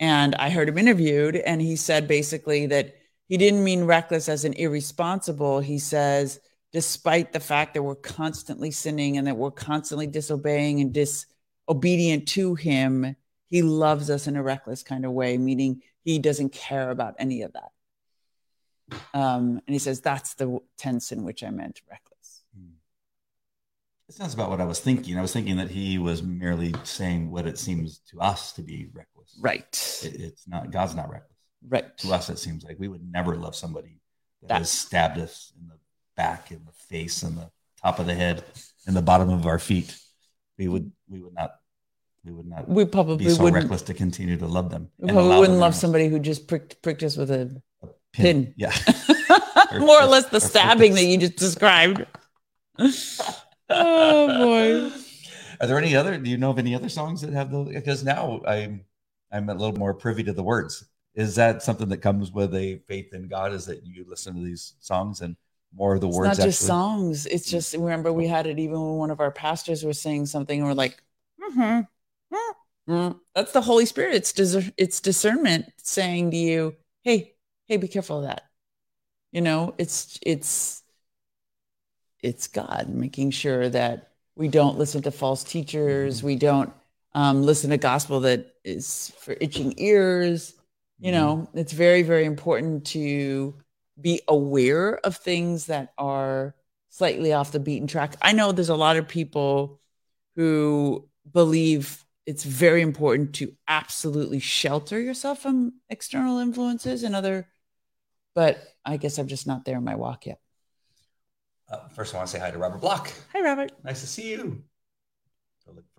[0.00, 2.94] And I heard him interviewed, and he said basically that
[3.28, 5.60] he didn't mean reckless as an irresponsible.
[5.60, 6.40] He says,
[6.72, 12.54] despite the fact that we're constantly sinning and that we're constantly disobeying and disobedient to
[12.54, 13.16] him,
[13.50, 17.42] he loves us in a reckless kind of way, meaning he doesn't care about any
[17.42, 17.70] of that.
[19.14, 22.42] Um, and he says, that's the tense in which I meant reckless.
[22.56, 22.74] Hmm.
[24.08, 25.18] It sounds about what I was thinking.
[25.18, 28.88] I was thinking that he was merely saying what it seems to us to be
[28.92, 29.38] reckless.
[29.40, 30.02] Right.
[30.04, 31.38] It, it's not, God's not reckless.
[31.68, 31.96] Right.
[31.98, 34.00] To us, it seems like we would never love somebody
[34.42, 35.76] that, that has stabbed us in the
[36.16, 37.50] back, in the face, in the
[37.80, 38.44] top of the head,
[38.86, 39.96] in the bottom of our feet.
[40.58, 41.54] We would, we would not
[42.24, 44.90] we would not we probably be so reckless to continue to love them.
[44.98, 47.60] We probably wouldn't love somebody who just pricked, pricked us with a
[48.12, 48.46] pin.
[48.46, 48.54] pin.
[48.56, 48.72] Yeah.
[49.78, 52.06] More or, or less the stabbing that you just described.
[52.78, 52.90] oh
[53.68, 54.92] boy.
[55.60, 58.04] Are there any other do you know of any other songs that have those because
[58.04, 58.84] now I'm
[59.30, 60.84] I'm a little more privy to the words.
[61.14, 63.52] Is that something that comes with a faith in God?
[63.52, 65.36] Is that you listen to these songs and
[65.74, 66.38] more of the it's words?
[66.38, 67.26] Not just songs.
[67.26, 70.58] It's just remember we had it even when one of our pastors was saying something
[70.58, 71.02] and we're like,
[71.40, 71.82] mm-hmm,
[72.88, 74.16] Mm, that's the Holy Spirit.
[74.16, 74.32] It's
[74.76, 77.34] it's discernment saying to you, "Hey,
[77.66, 78.44] hey, be careful of that."
[79.32, 80.82] You know, it's it's
[82.22, 86.18] it's God making sure that we don't listen to false teachers.
[86.18, 86.26] Mm-hmm.
[86.26, 86.72] We don't
[87.14, 90.54] um, listen to gospel that is for itching ears.
[90.98, 91.20] You mm-hmm.
[91.20, 93.54] know, it's very very important to
[94.00, 96.54] be aware of things that are
[96.88, 98.16] slightly off the beaten track.
[98.20, 99.80] I know there's a lot of people
[100.36, 107.48] who believe it's very important to absolutely shelter yourself from external influences and other
[108.34, 110.38] but i guess i'm just not there in my walk yet.
[111.70, 113.12] Uh, first i want to say hi to robert block.
[113.32, 113.72] Hi robert.
[113.84, 114.62] Nice to see you.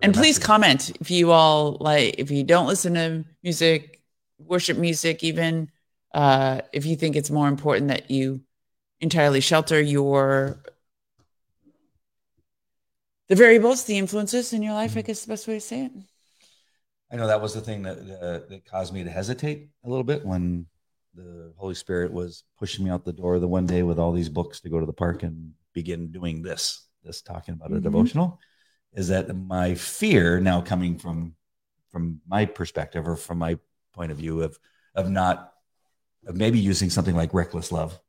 [0.01, 0.43] And please message.
[0.43, 4.01] comment if you all like if you don't listen to music
[4.37, 5.69] worship music even
[6.13, 8.41] uh, if you think it's more important that you
[8.99, 10.61] entirely shelter your
[13.29, 15.07] the variables the influences in your life i mm-hmm.
[15.07, 15.91] guess the best way to say it.
[17.11, 20.03] I know that was the thing that uh, that caused me to hesitate a little
[20.03, 20.65] bit when
[21.13, 24.29] the Holy Spirit was pushing me out the door the one day with all these
[24.29, 27.77] books to go to the park and begin doing this, this talking about mm-hmm.
[27.77, 28.39] a devotional,
[28.93, 31.35] is that my fear now coming from
[31.89, 33.57] from my perspective or from my
[33.93, 34.57] point of view of
[34.95, 35.53] of not
[36.25, 37.99] of maybe using something like reckless love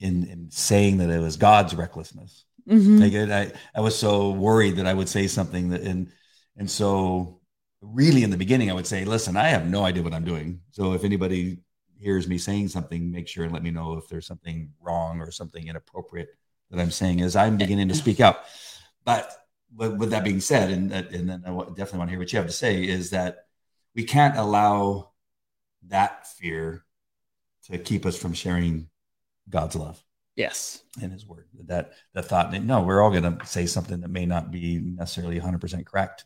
[0.00, 2.44] in in saying that it was God's recklessness.
[2.68, 2.98] Mm-hmm.
[2.98, 6.10] Like I I was so worried that I would say something that and
[6.56, 7.40] and so,
[7.92, 10.60] really, in the beginning, I would say, listen, I have no idea what I'm doing.
[10.72, 11.58] So, if anybody
[11.98, 15.30] hears me saying something, make sure and let me know if there's something wrong or
[15.30, 16.28] something inappropriate
[16.70, 18.46] that I'm saying as I'm beginning to speak up.
[19.04, 19.30] But,
[19.72, 22.38] but with that being said, and, and then I definitely want to hear what you
[22.38, 23.46] have to say, is that
[23.94, 25.10] we can't allow
[25.88, 26.84] that fear
[27.70, 28.88] to keep us from sharing
[29.48, 30.02] God's love.
[30.36, 30.82] Yes.
[31.00, 31.46] In his word.
[31.66, 34.78] That the thought that no, we're all going to say something that may not be
[34.78, 36.24] necessarily 100% correct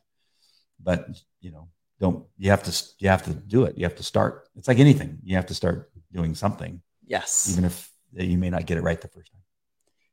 [0.83, 1.09] but
[1.41, 1.69] you know
[2.01, 3.77] don't you have to you have to do it.
[3.77, 4.49] You have to start.
[4.57, 5.19] It's like anything.
[5.25, 7.49] You have to start doing something yes.
[7.51, 9.43] even if you may not get it right the first time.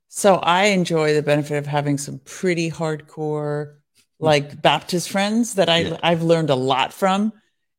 [0.08, 3.76] So i enjoy the benefit of having some pretty hardcore
[4.20, 5.98] like baptist friends that i yeah.
[6.04, 7.34] i've learned a lot from.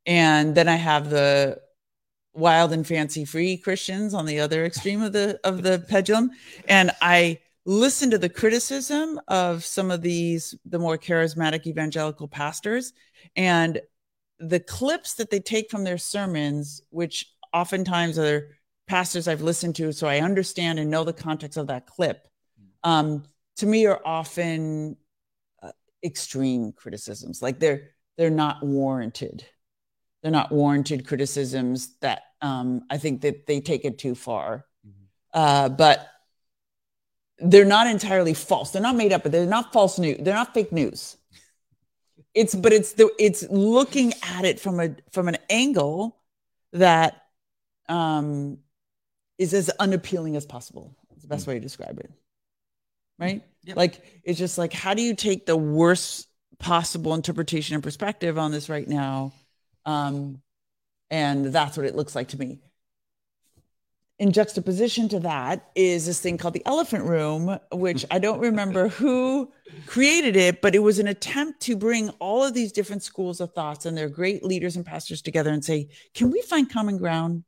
[0.05, 1.59] And then i have the
[2.35, 6.31] wild and fancy free christians on the other extreme of the of the pendulum.
[6.69, 12.93] And i listen to the criticism of some of these the more charismatic evangelical pastors
[13.35, 13.81] and
[14.39, 19.93] the clips that they take from their sermons which oftentimes are pastors i've listened to
[19.93, 22.29] so i understand and know the context of that clip
[22.87, 23.25] um,
[23.57, 24.97] to me are often
[25.63, 25.73] uh,
[26.05, 27.43] extreme criticisms.
[27.43, 29.45] Like they're they're not warranted.
[30.23, 34.67] They're not warranted criticisms that um, i think that they take it too far.
[34.87, 35.05] Mm-hmm.
[35.35, 36.07] uh, but
[37.39, 38.71] they're not entirely false.
[38.71, 40.19] They're not made up, but they're not false news.
[40.21, 41.17] They're not fake news.
[42.35, 46.19] It's but it's the it's looking at it from a from an angle
[46.73, 47.23] that
[47.89, 48.59] um
[49.39, 50.95] is as unappealing as possible.
[51.13, 51.49] It's the best mm.
[51.49, 52.11] way to describe it.
[53.19, 53.43] Right?
[53.65, 53.77] Yep.
[53.77, 58.51] Like it's just like how do you take the worst possible interpretation and perspective on
[58.51, 59.33] this right now?
[59.85, 60.43] Um
[61.11, 62.59] and that's what it looks like to me
[64.19, 68.89] in juxtaposition to that is this thing called the elephant room which i don't remember
[69.01, 69.51] who
[69.87, 73.53] created it but it was an attempt to bring all of these different schools of
[73.53, 77.45] thoughts and their great leaders and pastors together and say can we find common ground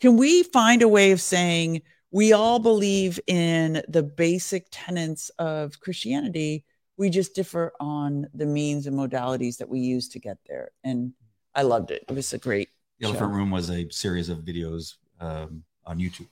[0.00, 5.80] can we find a way of saying we all believe in the basic tenets of
[5.80, 6.64] christianity
[6.98, 11.12] we just differ on the means and modalities that we use to get there and
[11.54, 12.04] I loved it.
[12.08, 12.68] It was a great.
[12.98, 13.36] The Elephant show.
[13.36, 16.28] Room was a series of videos um, on YouTube,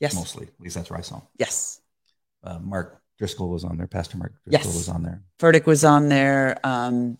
[0.00, 0.14] Yes.
[0.14, 0.46] mostly.
[0.46, 1.16] At least that's where I saw.
[1.16, 1.22] 'em.
[1.38, 1.80] Yes.
[2.42, 3.86] Uh, Mark Driscoll was on there.
[3.86, 4.76] Pastor Mark Driscoll Yes.
[4.78, 5.22] was on there.
[5.38, 6.58] Furtick was on there.
[6.64, 7.18] Um,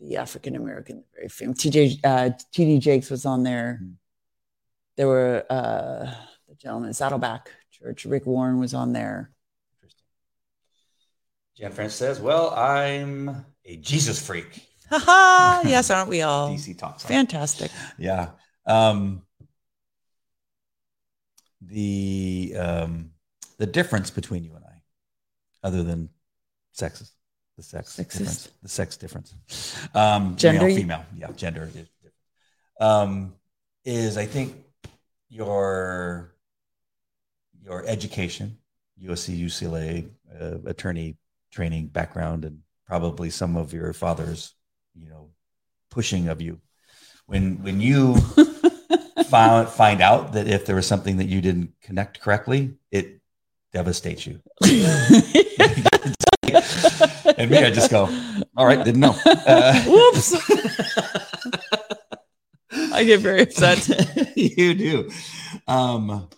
[0.00, 1.58] the African American, very famous.
[1.58, 3.80] TJ, uh, TD Jakes was on there.
[3.82, 3.94] Mhm.
[4.96, 6.14] There were uh,
[6.48, 8.04] the gentleman, Saddleback Church.
[8.04, 9.30] Rick Warren was on there.
[9.76, 10.04] Interesting.
[11.56, 15.62] Jan French says, "Well, I'm a Jesus freak." Haha.
[15.68, 16.50] yes, aren't we all?
[16.50, 17.04] DC talks.
[17.04, 17.70] Fantastic.
[17.98, 18.30] Yeah.
[18.66, 19.22] Um,
[21.60, 23.10] the um,
[23.58, 24.82] the difference between you and I,
[25.62, 26.10] other than
[26.72, 27.12] sexes,
[27.56, 28.18] the sex Sexist.
[28.18, 29.34] difference, the sex difference,
[29.94, 31.88] um, Gender, male, female, yeah, gender is.
[32.80, 33.34] Um,
[33.84, 34.54] is I think
[35.28, 36.34] your
[37.62, 38.58] your education,
[39.02, 40.08] USC, UCLA,
[40.40, 41.16] uh, attorney
[41.50, 44.54] training background, and probably some of your father's,
[44.94, 45.30] you know,
[45.90, 46.60] pushing of you.
[47.26, 48.16] When when you
[49.28, 53.20] found find out that if there was something that you didn't connect correctly, it
[53.72, 54.40] devastates you.
[57.36, 58.08] And me, I just go,
[58.56, 59.14] all right, didn't know.
[59.24, 60.34] Uh, Whoops.
[62.92, 63.88] I get very upset.
[64.36, 65.10] you do.
[65.68, 66.28] Um,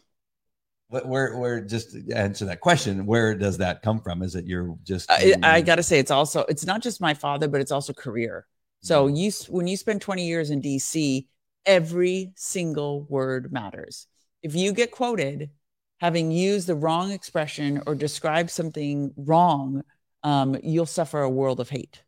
[0.89, 4.23] what, where, where, just to answer that question, where does that come from?
[4.23, 7.15] Is it you're just, I, I got to say, it's also it's not just my
[7.15, 8.47] father, but it's also career.
[8.83, 9.17] So Mm-hmm.
[9.17, 11.27] you when you spend 20 years in DC,
[11.67, 14.07] every single word matters.
[14.43, 15.51] If you get quoted
[16.01, 19.83] having used the wrong expression or described something wrong,
[20.23, 22.03] um, you'll suffer a world of hate.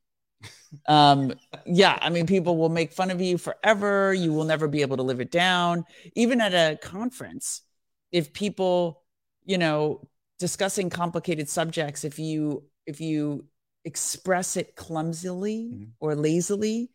[0.88, 1.34] Um,
[1.66, 4.14] yeah, I mean, people will make fun of you forever.
[4.14, 5.84] You will never be able to live it down.
[6.14, 7.62] Even at a conference,
[8.10, 9.02] if people,
[9.44, 13.44] you know, discussing complicated subjects, if you if you
[13.84, 15.90] express it clumsily Mhm.
[16.00, 16.90] or lazily,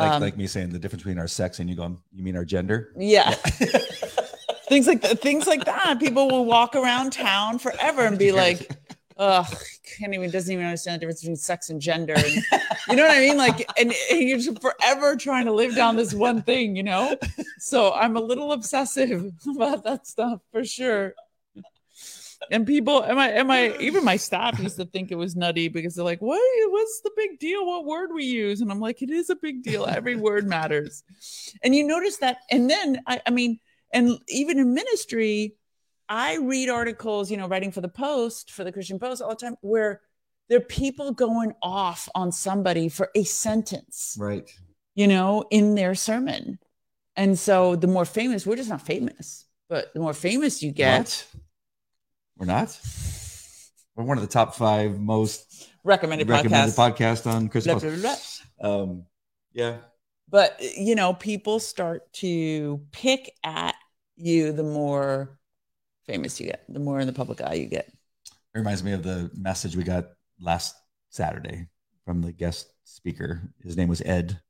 [0.00, 2.36] like, um, like me saying the difference between our sex and you going, you mean
[2.36, 2.92] our gender?
[2.96, 3.30] yeah,
[4.68, 5.98] things like that, things like that.
[6.00, 8.70] People will walk around town forever and be like,
[9.18, 9.46] "Ugh,
[9.98, 12.42] can't even doesn't even understand the difference between sex and gender." And,
[12.88, 13.36] you know what I mean?
[13.36, 17.16] Like, and, and you're just forever trying to live down this one thing, you know.
[17.58, 21.14] So I'm a little obsessive about that stuff for sure.
[22.50, 25.68] And people, am I, am I, even my staff used to think it was nutty
[25.68, 27.66] because they're like, what, what's the big deal?
[27.66, 28.60] What word we use?
[28.60, 29.84] And I'm like, it is a big deal.
[29.86, 31.04] Every word matters.
[31.62, 32.38] And you notice that.
[32.50, 33.60] And then, I, I mean,
[33.92, 35.54] and even in ministry,
[36.08, 39.36] I read articles, you know, writing for the Post, for the Christian Post all the
[39.36, 40.00] time, where
[40.48, 44.50] there are people going off on somebody for a sentence, Right.
[44.96, 46.58] you know, in their sermon.
[47.14, 50.98] And so the more famous, we're just not famous, but the more famous you get,
[51.00, 51.26] What?
[52.40, 52.80] We're not?
[53.94, 57.26] We're one of the top five most recommended, recommended podcast.
[57.26, 57.82] podcast on Christmas.
[57.82, 58.16] blah, blah,
[58.58, 58.82] blah.
[58.82, 59.04] Um,
[59.52, 59.76] yeah.
[60.26, 63.74] But, you know, people start to pick at
[64.16, 65.38] you the more
[66.06, 67.88] famous you get, the more in the public eye you get.
[68.26, 70.06] It reminds me of the message we got
[70.40, 70.74] last
[71.10, 71.66] Saturday
[72.06, 73.52] from the guest speaker.
[73.62, 74.40] His name was Ed.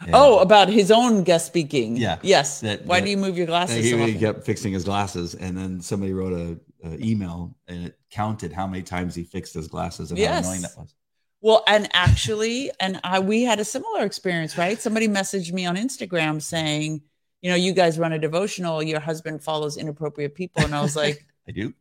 [0.00, 1.96] And Oh, about his own guest speaking.
[1.96, 2.18] Yeah.
[2.22, 2.60] Yes.
[2.60, 3.84] That- Why that- do you move your glasses?
[3.84, 7.86] he, so he kept fixing his glasses, and then somebody wrote a, a email, and
[7.86, 10.44] it counted how many times he fixed his glasses and Yes.
[10.44, 10.94] how annoying that was.
[11.40, 14.80] Well, and actually, and I we had a similar experience, right?
[14.80, 17.02] Somebody messaged me on Instagram saying,
[17.40, 20.64] you know, you guys run a devotional, your husband follows inappropriate people.
[20.64, 21.72] And I was like, I do.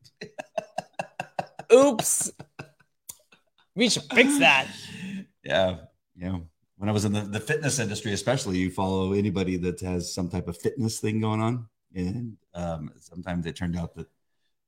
[1.74, 2.32] oops.
[3.76, 4.68] We should fix that.
[5.44, 5.76] Yeah,
[6.16, 6.48] know,
[6.86, 10.30] when I was in the, the fitness industry, especially, you follow anybody that has some
[10.30, 11.66] type of fitness thing going on,
[11.96, 14.06] and um, sometimes it turned out that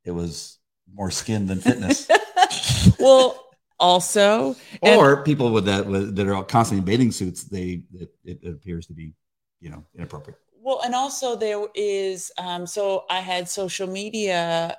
[0.04, 0.58] it was
[0.92, 2.10] more skin than fitness,
[3.00, 3.46] Well,
[3.80, 7.44] also, and- or people with that with, that are constantly in bathing suits.
[7.44, 9.14] They it, it appears to be,
[9.60, 10.40] you know, inappropriate.
[10.60, 14.76] Well, and also there is um, so I had social media.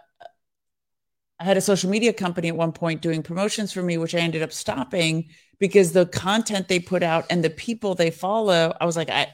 [1.40, 4.18] I had a social media company at one point doing promotions for me, which I
[4.18, 5.28] ended up stopping
[5.58, 9.28] because the content they put out and the people they follow, I was like, I,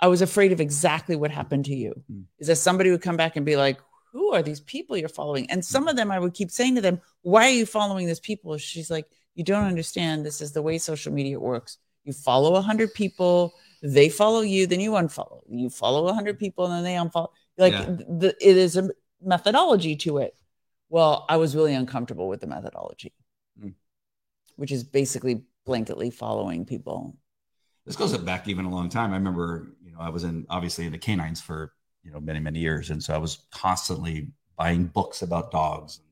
[0.00, 1.94] I was afraid of exactly what happened to you.
[2.10, 2.24] Mm.
[2.38, 3.78] Is that somebody would come back and be like,
[4.12, 6.80] "Who are these people you're following?" And some of them, I would keep saying to
[6.80, 10.24] them, "Why are you following these people?" She's like, "You don't understand.
[10.24, 11.76] This is the way social media works.
[12.04, 15.40] You follow a hundred people." they follow you, then you unfollow.
[15.48, 17.28] You follow a 100 people and then they unfollow.
[17.56, 17.86] Like Yeah.
[17.86, 18.90] the, it is a
[19.22, 20.34] methodology to it.
[20.90, 23.14] Well, I was really uncomfortable with the methodology,
[23.58, 23.74] Mm.
[24.56, 27.16] which is basically blanketly following people.
[27.86, 29.12] This goes back even a long time.
[29.12, 31.72] I remember, you know, I was in obviously in the canines for
[32.02, 36.06] you know many many years, and so I was constantly buying books about dogs, and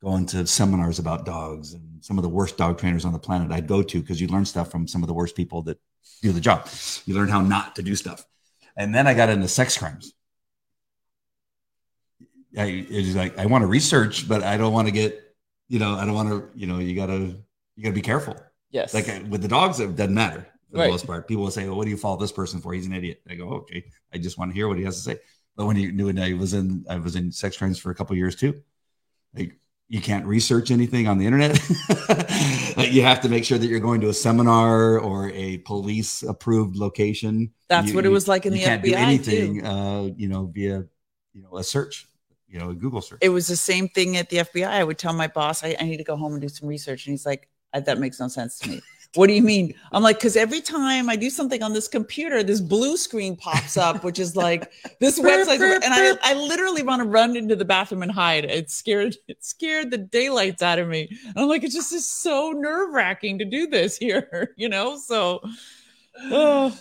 [0.00, 3.52] going to seminars about dogs and some of the worst dog trainers on the planet
[3.52, 5.78] I'd go to because you learn stuff from some of the worst people that
[6.20, 6.68] do the job.
[7.06, 8.26] You learn how not to do stuff.
[8.76, 10.12] And then I got into sex crimes.
[12.56, 15.20] I it's like I want to research, but I don't want to get,
[15.68, 17.36] you know, I don't want to, you know, you gotta
[17.76, 18.36] you gotta be careful.
[18.70, 18.92] Yes.
[18.94, 20.84] Like with the dogs, it doesn't matter for Right.
[20.86, 21.28] the most part.
[21.28, 22.72] People will say, "Well, what do you follow this person for?
[22.74, 25.02] He's an idiot." I go, "Okay, I just want to hear what he has to
[25.02, 25.18] say."
[25.56, 27.94] But when you knew it, I was in I was in sex crimes for a
[27.94, 28.60] couple years too.
[29.34, 29.56] Like
[29.88, 31.58] you can't research anything on the internet.
[32.92, 36.76] you have to make sure that you're going to a seminar or a police approved
[36.76, 37.52] location.
[37.68, 39.66] That's You- what it was like in you the can't do FBI anything, too.
[39.66, 40.84] uh, you know, via
[41.34, 42.06] you know a search,
[42.52, 43.18] you know, a Google search.
[43.22, 44.68] It was the same thing at the FBI.
[44.68, 47.06] I would tell my boss, I, I need to go home and do some research.
[47.06, 48.82] And he's like, that makes no sense to me.
[49.14, 49.74] What do you mean?
[49.92, 53.76] I'm like, because every time I do something on this computer, this blue screen pops
[53.76, 57.66] up, which is like this website, and I, I literally want to run into the
[57.66, 58.46] bathroom and hide.
[58.46, 61.14] It scared it scared the daylights out of me.
[61.26, 64.96] And I'm like, it just is so nerve wracking to do this here, you know.
[64.96, 65.42] So,
[66.30, 66.74] oh,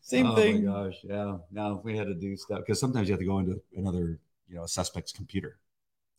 [0.00, 0.68] same oh thing.
[0.68, 1.36] Oh my gosh, yeah.
[1.50, 4.20] Now we had to do stuff because sometimes you have to go into another,
[4.54, 5.58] you know, a suspect's computer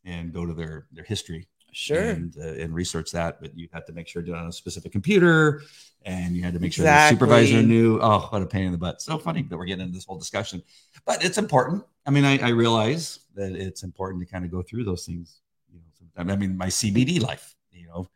[0.03, 2.01] and go to their their history Sure.
[2.01, 3.39] and uh, and research that.
[3.41, 5.61] But you had to make sure to do it on a specific computer,
[6.05, 7.15] and you had to make sure Exactly.
[7.15, 7.99] the supervisor knew.
[8.01, 9.01] Oh, what a pain in the butt!
[9.01, 10.61] So funny that we're getting into this whole discussion,
[11.05, 11.83] but it's important.
[12.05, 15.39] I mean, I, I realize that it's important to kind of go through those things.
[15.71, 16.29] You know, sometimes.
[16.31, 17.55] I mean, my CBD life.
[17.71, 18.09] You know,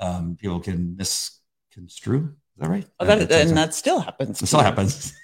[0.00, 2.24] um, people can misconstrue.
[2.54, 2.86] Is that right?
[3.00, 4.40] Oh, Uh, that, that's- and that still happens.
[4.42, 5.12] it still happens.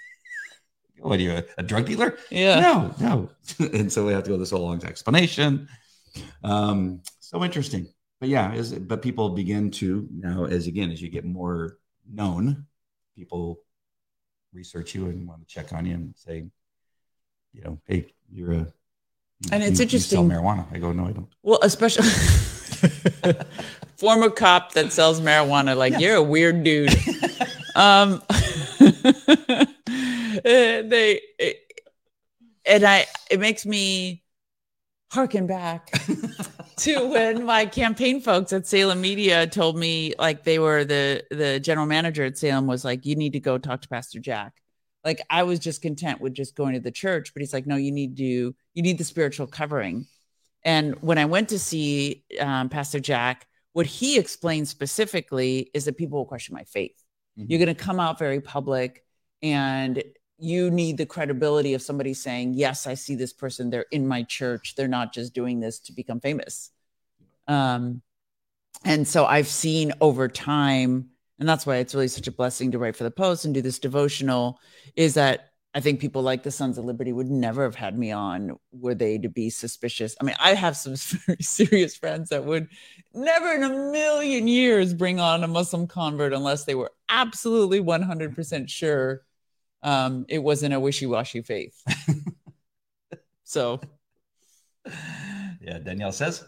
[1.08, 2.16] what are you, a, a drug dealer?
[2.30, 2.60] Yeah.
[2.60, 3.30] No, no.
[3.72, 5.68] and so we have to go this whole long explanation.
[6.42, 7.88] Um, so interesting.
[8.20, 11.76] But yeah, is but people begin to now as again as you get more
[12.10, 12.66] known,
[13.16, 13.60] people
[14.52, 16.46] research you and want to check on you and say,
[17.52, 18.72] you know, hey, you're a you-
[19.52, 20.30] And it's you- you sell interesting.
[20.30, 20.72] marijuana.
[20.72, 21.28] I go, no, I don't.
[21.42, 22.08] Well, especially
[23.98, 26.94] former cop that sells marijuana, like you're a weird dude.
[27.74, 28.22] um,
[30.44, 31.56] they it,
[32.66, 34.22] and I it makes me
[35.12, 35.90] harken back
[36.76, 41.60] to when my campaign folks at Salem Media told me like they were the the
[41.60, 44.54] general manager at Salem was like you need to go talk to Pastor Jack.
[45.04, 47.76] Like I was just content with just going to the church, but he's like no
[47.76, 50.06] you need to you need the spiritual covering.
[50.64, 55.98] And when I went to see um, Pastor Jack, what he explained specifically is that
[55.98, 56.96] people will question my faith.
[57.38, 57.46] Mhm.
[57.50, 59.04] You're going to come out very public
[59.42, 60.02] and
[60.38, 63.70] you need the credibility of somebody saying, Yes, I see this person.
[63.70, 64.74] They're in my church.
[64.76, 66.70] They're not just doing this to become famous.
[67.46, 68.02] Um,
[68.84, 72.78] and so I've seen over time, and that's why it's really such a blessing to
[72.78, 74.58] write for the post and do this devotional,
[74.96, 78.12] is that I think people like the Sons of Liberty would never have had me
[78.12, 80.14] on were they to be suspicious.
[80.20, 80.94] I mean, I have some
[81.26, 82.68] very serious friends that would
[83.12, 88.68] never in a million years bring on a Muslim convert unless they were absolutely 100%
[88.68, 89.22] sure
[89.84, 91.80] um, it wasn't a wishy washy faith.
[93.44, 93.80] so
[95.60, 96.44] Yeah, Danielle says.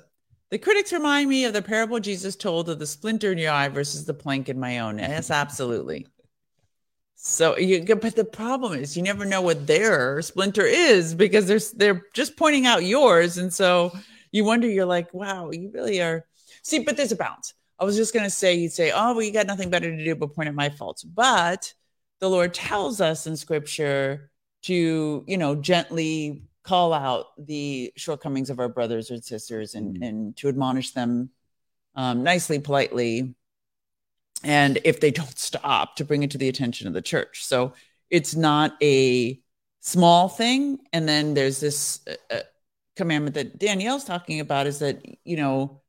[0.51, 3.69] the critics remind me of the parable Jesus told of the splinter in your eye
[3.69, 4.99] versus the plank in my own.
[4.99, 6.07] Yes, absolutely.
[7.15, 11.61] So you but the problem is you never know what their splinter is because they're
[11.75, 13.39] they're just pointing out yours.
[13.39, 13.93] And so
[14.33, 16.27] you wonder, you're like, wow, you really are.
[16.63, 17.55] See, but there's a balance.
[17.79, 20.15] I was just gonna say, you'd say, Oh, well, you got nothing better to do
[20.15, 21.03] but point at my faults.
[21.05, 21.73] But
[22.21, 24.31] the Lord tells us in scripture
[24.63, 30.09] to, you know, gently call out the shortcomings of our brothers and sisters and, Mhm.
[30.09, 31.31] and to admonish them
[31.95, 33.35] um, nicely, politely.
[34.45, 37.45] And if they don't stop, to bring it to the attention of the church.
[37.45, 37.73] So
[38.11, 39.41] it's not a
[39.81, 40.81] small thing.
[40.93, 42.41] And then there's this uh, uh,
[42.97, 45.81] commandment that Danielle's talking about is that, you know,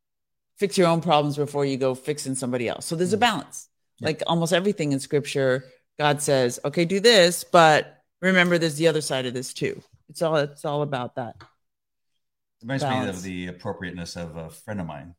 [0.57, 2.85] fix your own problems before you go fixing somebody else.
[2.85, 3.21] So there's a Mhm.
[3.21, 3.67] balance.
[3.99, 4.07] Yeah.
[4.07, 5.65] Like almost everything in scripture,
[5.97, 9.81] God says, okay, do this, but remember there's the other side of this too.
[10.09, 11.35] It's all it's all about that.
[11.39, 15.15] It Reminds me of the appropriateness of a friend of mine,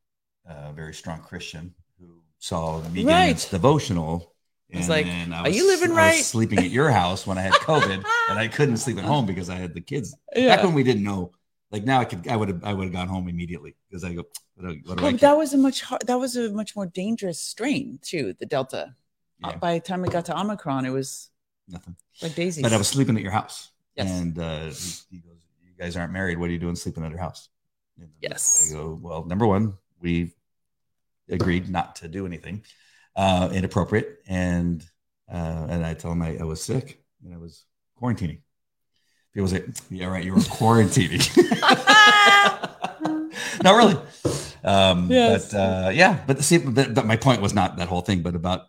[0.47, 3.19] a very strong Christian who saw me Right.
[3.19, 4.35] getting this devotional.
[4.71, 7.43] It's like, I "Are you living I was right?" sleeping at your house when I
[7.43, 10.15] had COVID, and I couldn't sleep at home because I had the kids.
[10.37, 10.57] Yeah.
[10.57, 11.33] Back when we didn't know,
[11.71, 14.13] like now, I could, I would have, I would have gone home immediately because I
[14.13, 14.25] go,
[14.57, 16.77] what do, what do I Well, that was a much hard, that was a much
[16.77, 18.95] more dangerous strain too, the Delta.
[19.41, 19.57] Yeah.
[19.57, 21.31] by the time it got to Omicron, it was
[21.69, 21.97] nothing.
[22.23, 22.63] like daisies.
[22.63, 24.11] But I was sleeping at your house, Yes.
[24.11, 24.71] and uh, he,
[25.11, 26.39] he goes, "You guys aren't married.
[26.39, 27.49] What are you doing sleeping at your house?"
[28.01, 28.71] And Yes.
[28.71, 30.33] I go, "Well, number one, we
[31.29, 32.63] agreed not to do anything
[33.17, 34.83] uh, inappropriate, and
[35.33, 37.65] uh, and I tell him I, I was sick and I was
[38.01, 38.41] quarantining.
[39.35, 41.23] People say, "Yeah, right, you were quarantining."
[43.63, 43.97] not really.
[44.65, 45.53] Um, Yes.
[45.53, 48.35] But uh, yeah, but see, but, but my point was not that whole thing, but
[48.35, 48.69] about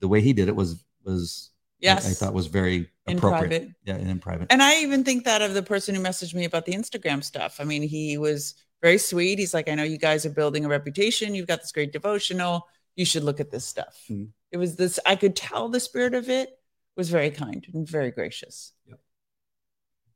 [0.00, 2.06] the way he did it was was Yes.
[2.06, 3.48] I, I thought was very appropriate.
[3.48, 3.68] private.
[3.84, 4.46] Yeah, and in private.
[4.50, 7.60] And I even think that of the person who messaged me about the Instagram stuff.
[7.60, 9.38] I mean, he was very sweet.
[9.38, 11.34] He's like, I know you guys are building a reputation.
[11.34, 12.66] You've got this great devotional.
[12.94, 14.02] You should look at this stuff.
[14.10, 14.28] Mhm.
[14.52, 16.58] It was this, I could tell the spirit of it
[16.96, 18.72] was very kind and very gracious.
[18.88, 18.94] Yeah.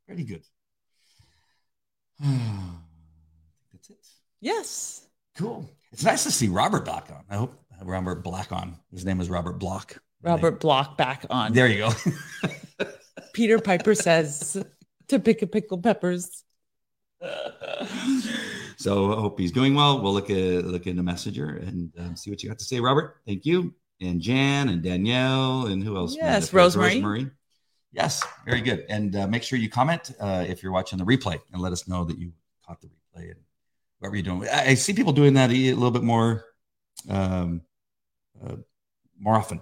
[0.07, 0.41] Pretty good.
[2.19, 4.07] That's it.
[4.39, 5.07] Yes.
[5.37, 5.69] Cool.
[5.91, 7.23] It's nice to see Robert Black on.
[7.29, 7.53] I hope
[7.83, 8.77] Robert Black on.
[8.91, 10.01] His name is Robert Block.
[10.21, 11.53] Robert Block back on.
[11.53, 12.85] There you go.
[13.33, 14.63] Peter Piper says
[15.07, 16.43] to pick a pickle peppers.
[18.77, 20.01] so I hope he's doing well.
[20.01, 23.17] We'll look at look into Messenger and um, see what you got to say, Robert.
[23.25, 26.15] Thank you, and Jan and Danielle and who else?
[26.15, 26.95] Yes, Rosemary.
[26.95, 27.31] Rosemary.
[27.93, 28.85] Yes, very good.
[28.89, 31.87] And uh, make sure you comment uh, if you're watching the replay and let us
[31.87, 32.31] know that you
[32.65, 33.39] caught the replay and
[33.99, 34.47] whatever you're doing.
[34.47, 36.45] I, I see people doing that a little bit more,
[37.09, 37.61] um,
[38.45, 38.55] uh,
[39.19, 39.61] more often.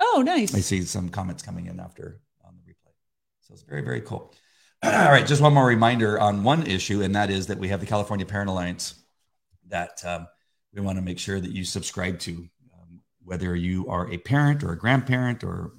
[0.00, 0.54] Oh, nice.
[0.54, 2.92] I see some comments coming in after on the replay.
[3.40, 4.34] So it's very, very cool.
[4.82, 7.80] All right, just one more reminder on one issue, and that is that we have
[7.80, 8.94] the California Parent Alliance
[9.68, 10.26] that um,
[10.72, 12.48] we want to make sure that you subscribe to.
[12.72, 15.72] Um, whether you are a parent or a grandparent or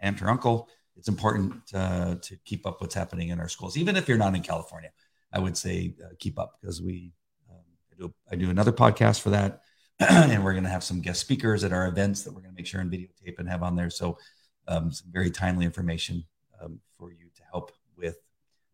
[0.00, 3.76] aunt or uncle, it's important uh, to keep up what's happening in our schools.
[3.76, 4.90] Even if you're not in California,
[5.32, 7.12] I would say uh, keep up because we
[7.50, 9.60] um, I do I do another podcast for that,
[10.00, 12.56] and we're going to have some guest speakers at our events that we're going to
[12.56, 13.90] make sure and videotape and have on there.
[13.90, 14.18] So
[14.68, 16.24] um, some very timely information
[16.62, 18.18] um, for you to help with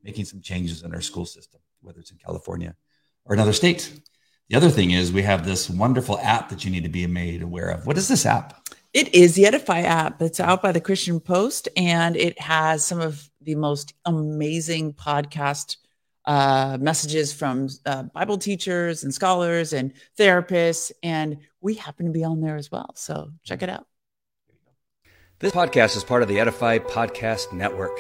[0.02, 2.74] making some changes in our school system, whether it's in California
[3.24, 4.00] or another state.
[4.48, 7.42] The other thing is we have this wonderful app that you need to be made
[7.42, 7.86] aware of.
[7.86, 8.68] What is this app?
[8.92, 10.20] It is the Edify app.
[10.20, 15.76] It's out by the Christian Post, and it has some of the most amazing podcast
[16.24, 20.92] uh, messages from uh, Bible teachers and scholars and therapists.
[21.02, 22.92] And we happen to be on there as well.
[22.94, 23.86] So check it out.
[25.38, 27.98] This podcast is part of the Edify Podcast Network.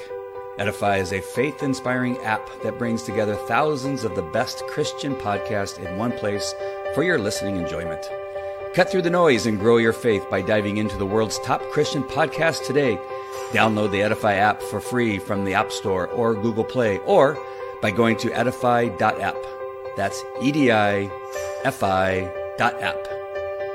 [0.58, 5.84] Edify is a faith inspiring app that brings together thousands of the best Christian podcasts
[5.84, 6.54] in one place
[6.94, 8.08] for your listening enjoyment.
[8.74, 12.02] Cut through the noise and grow your faith by diving into the world's top Christian
[12.04, 12.96] podcasts today.
[13.50, 17.38] Download the Edify app for free from the App Store or Google Play or
[17.82, 19.36] by going to edify.app.
[19.96, 21.10] That's E D I
[21.64, 22.96] F I dot app.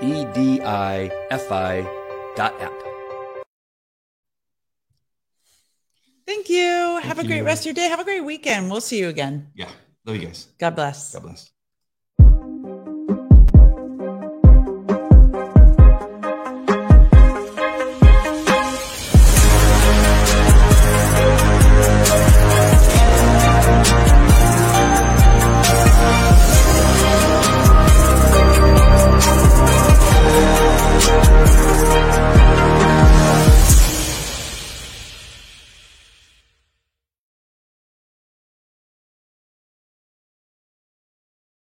[0.01, 1.82] E D I F I
[2.36, 2.74] dot app.
[6.26, 6.99] Thank you.
[7.03, 7.45] Have a great you.
[7.45, 7.88] rest of your day.
[7.88, 8.72] Have a great weekend.
[8.72, 9.51] We'll see you again.
[9.53, 9.70] Yeah.
[10.05, 10.47] Love you guys.
[10.58, 11.14] God bless.
[11.14, 11.51] God bless.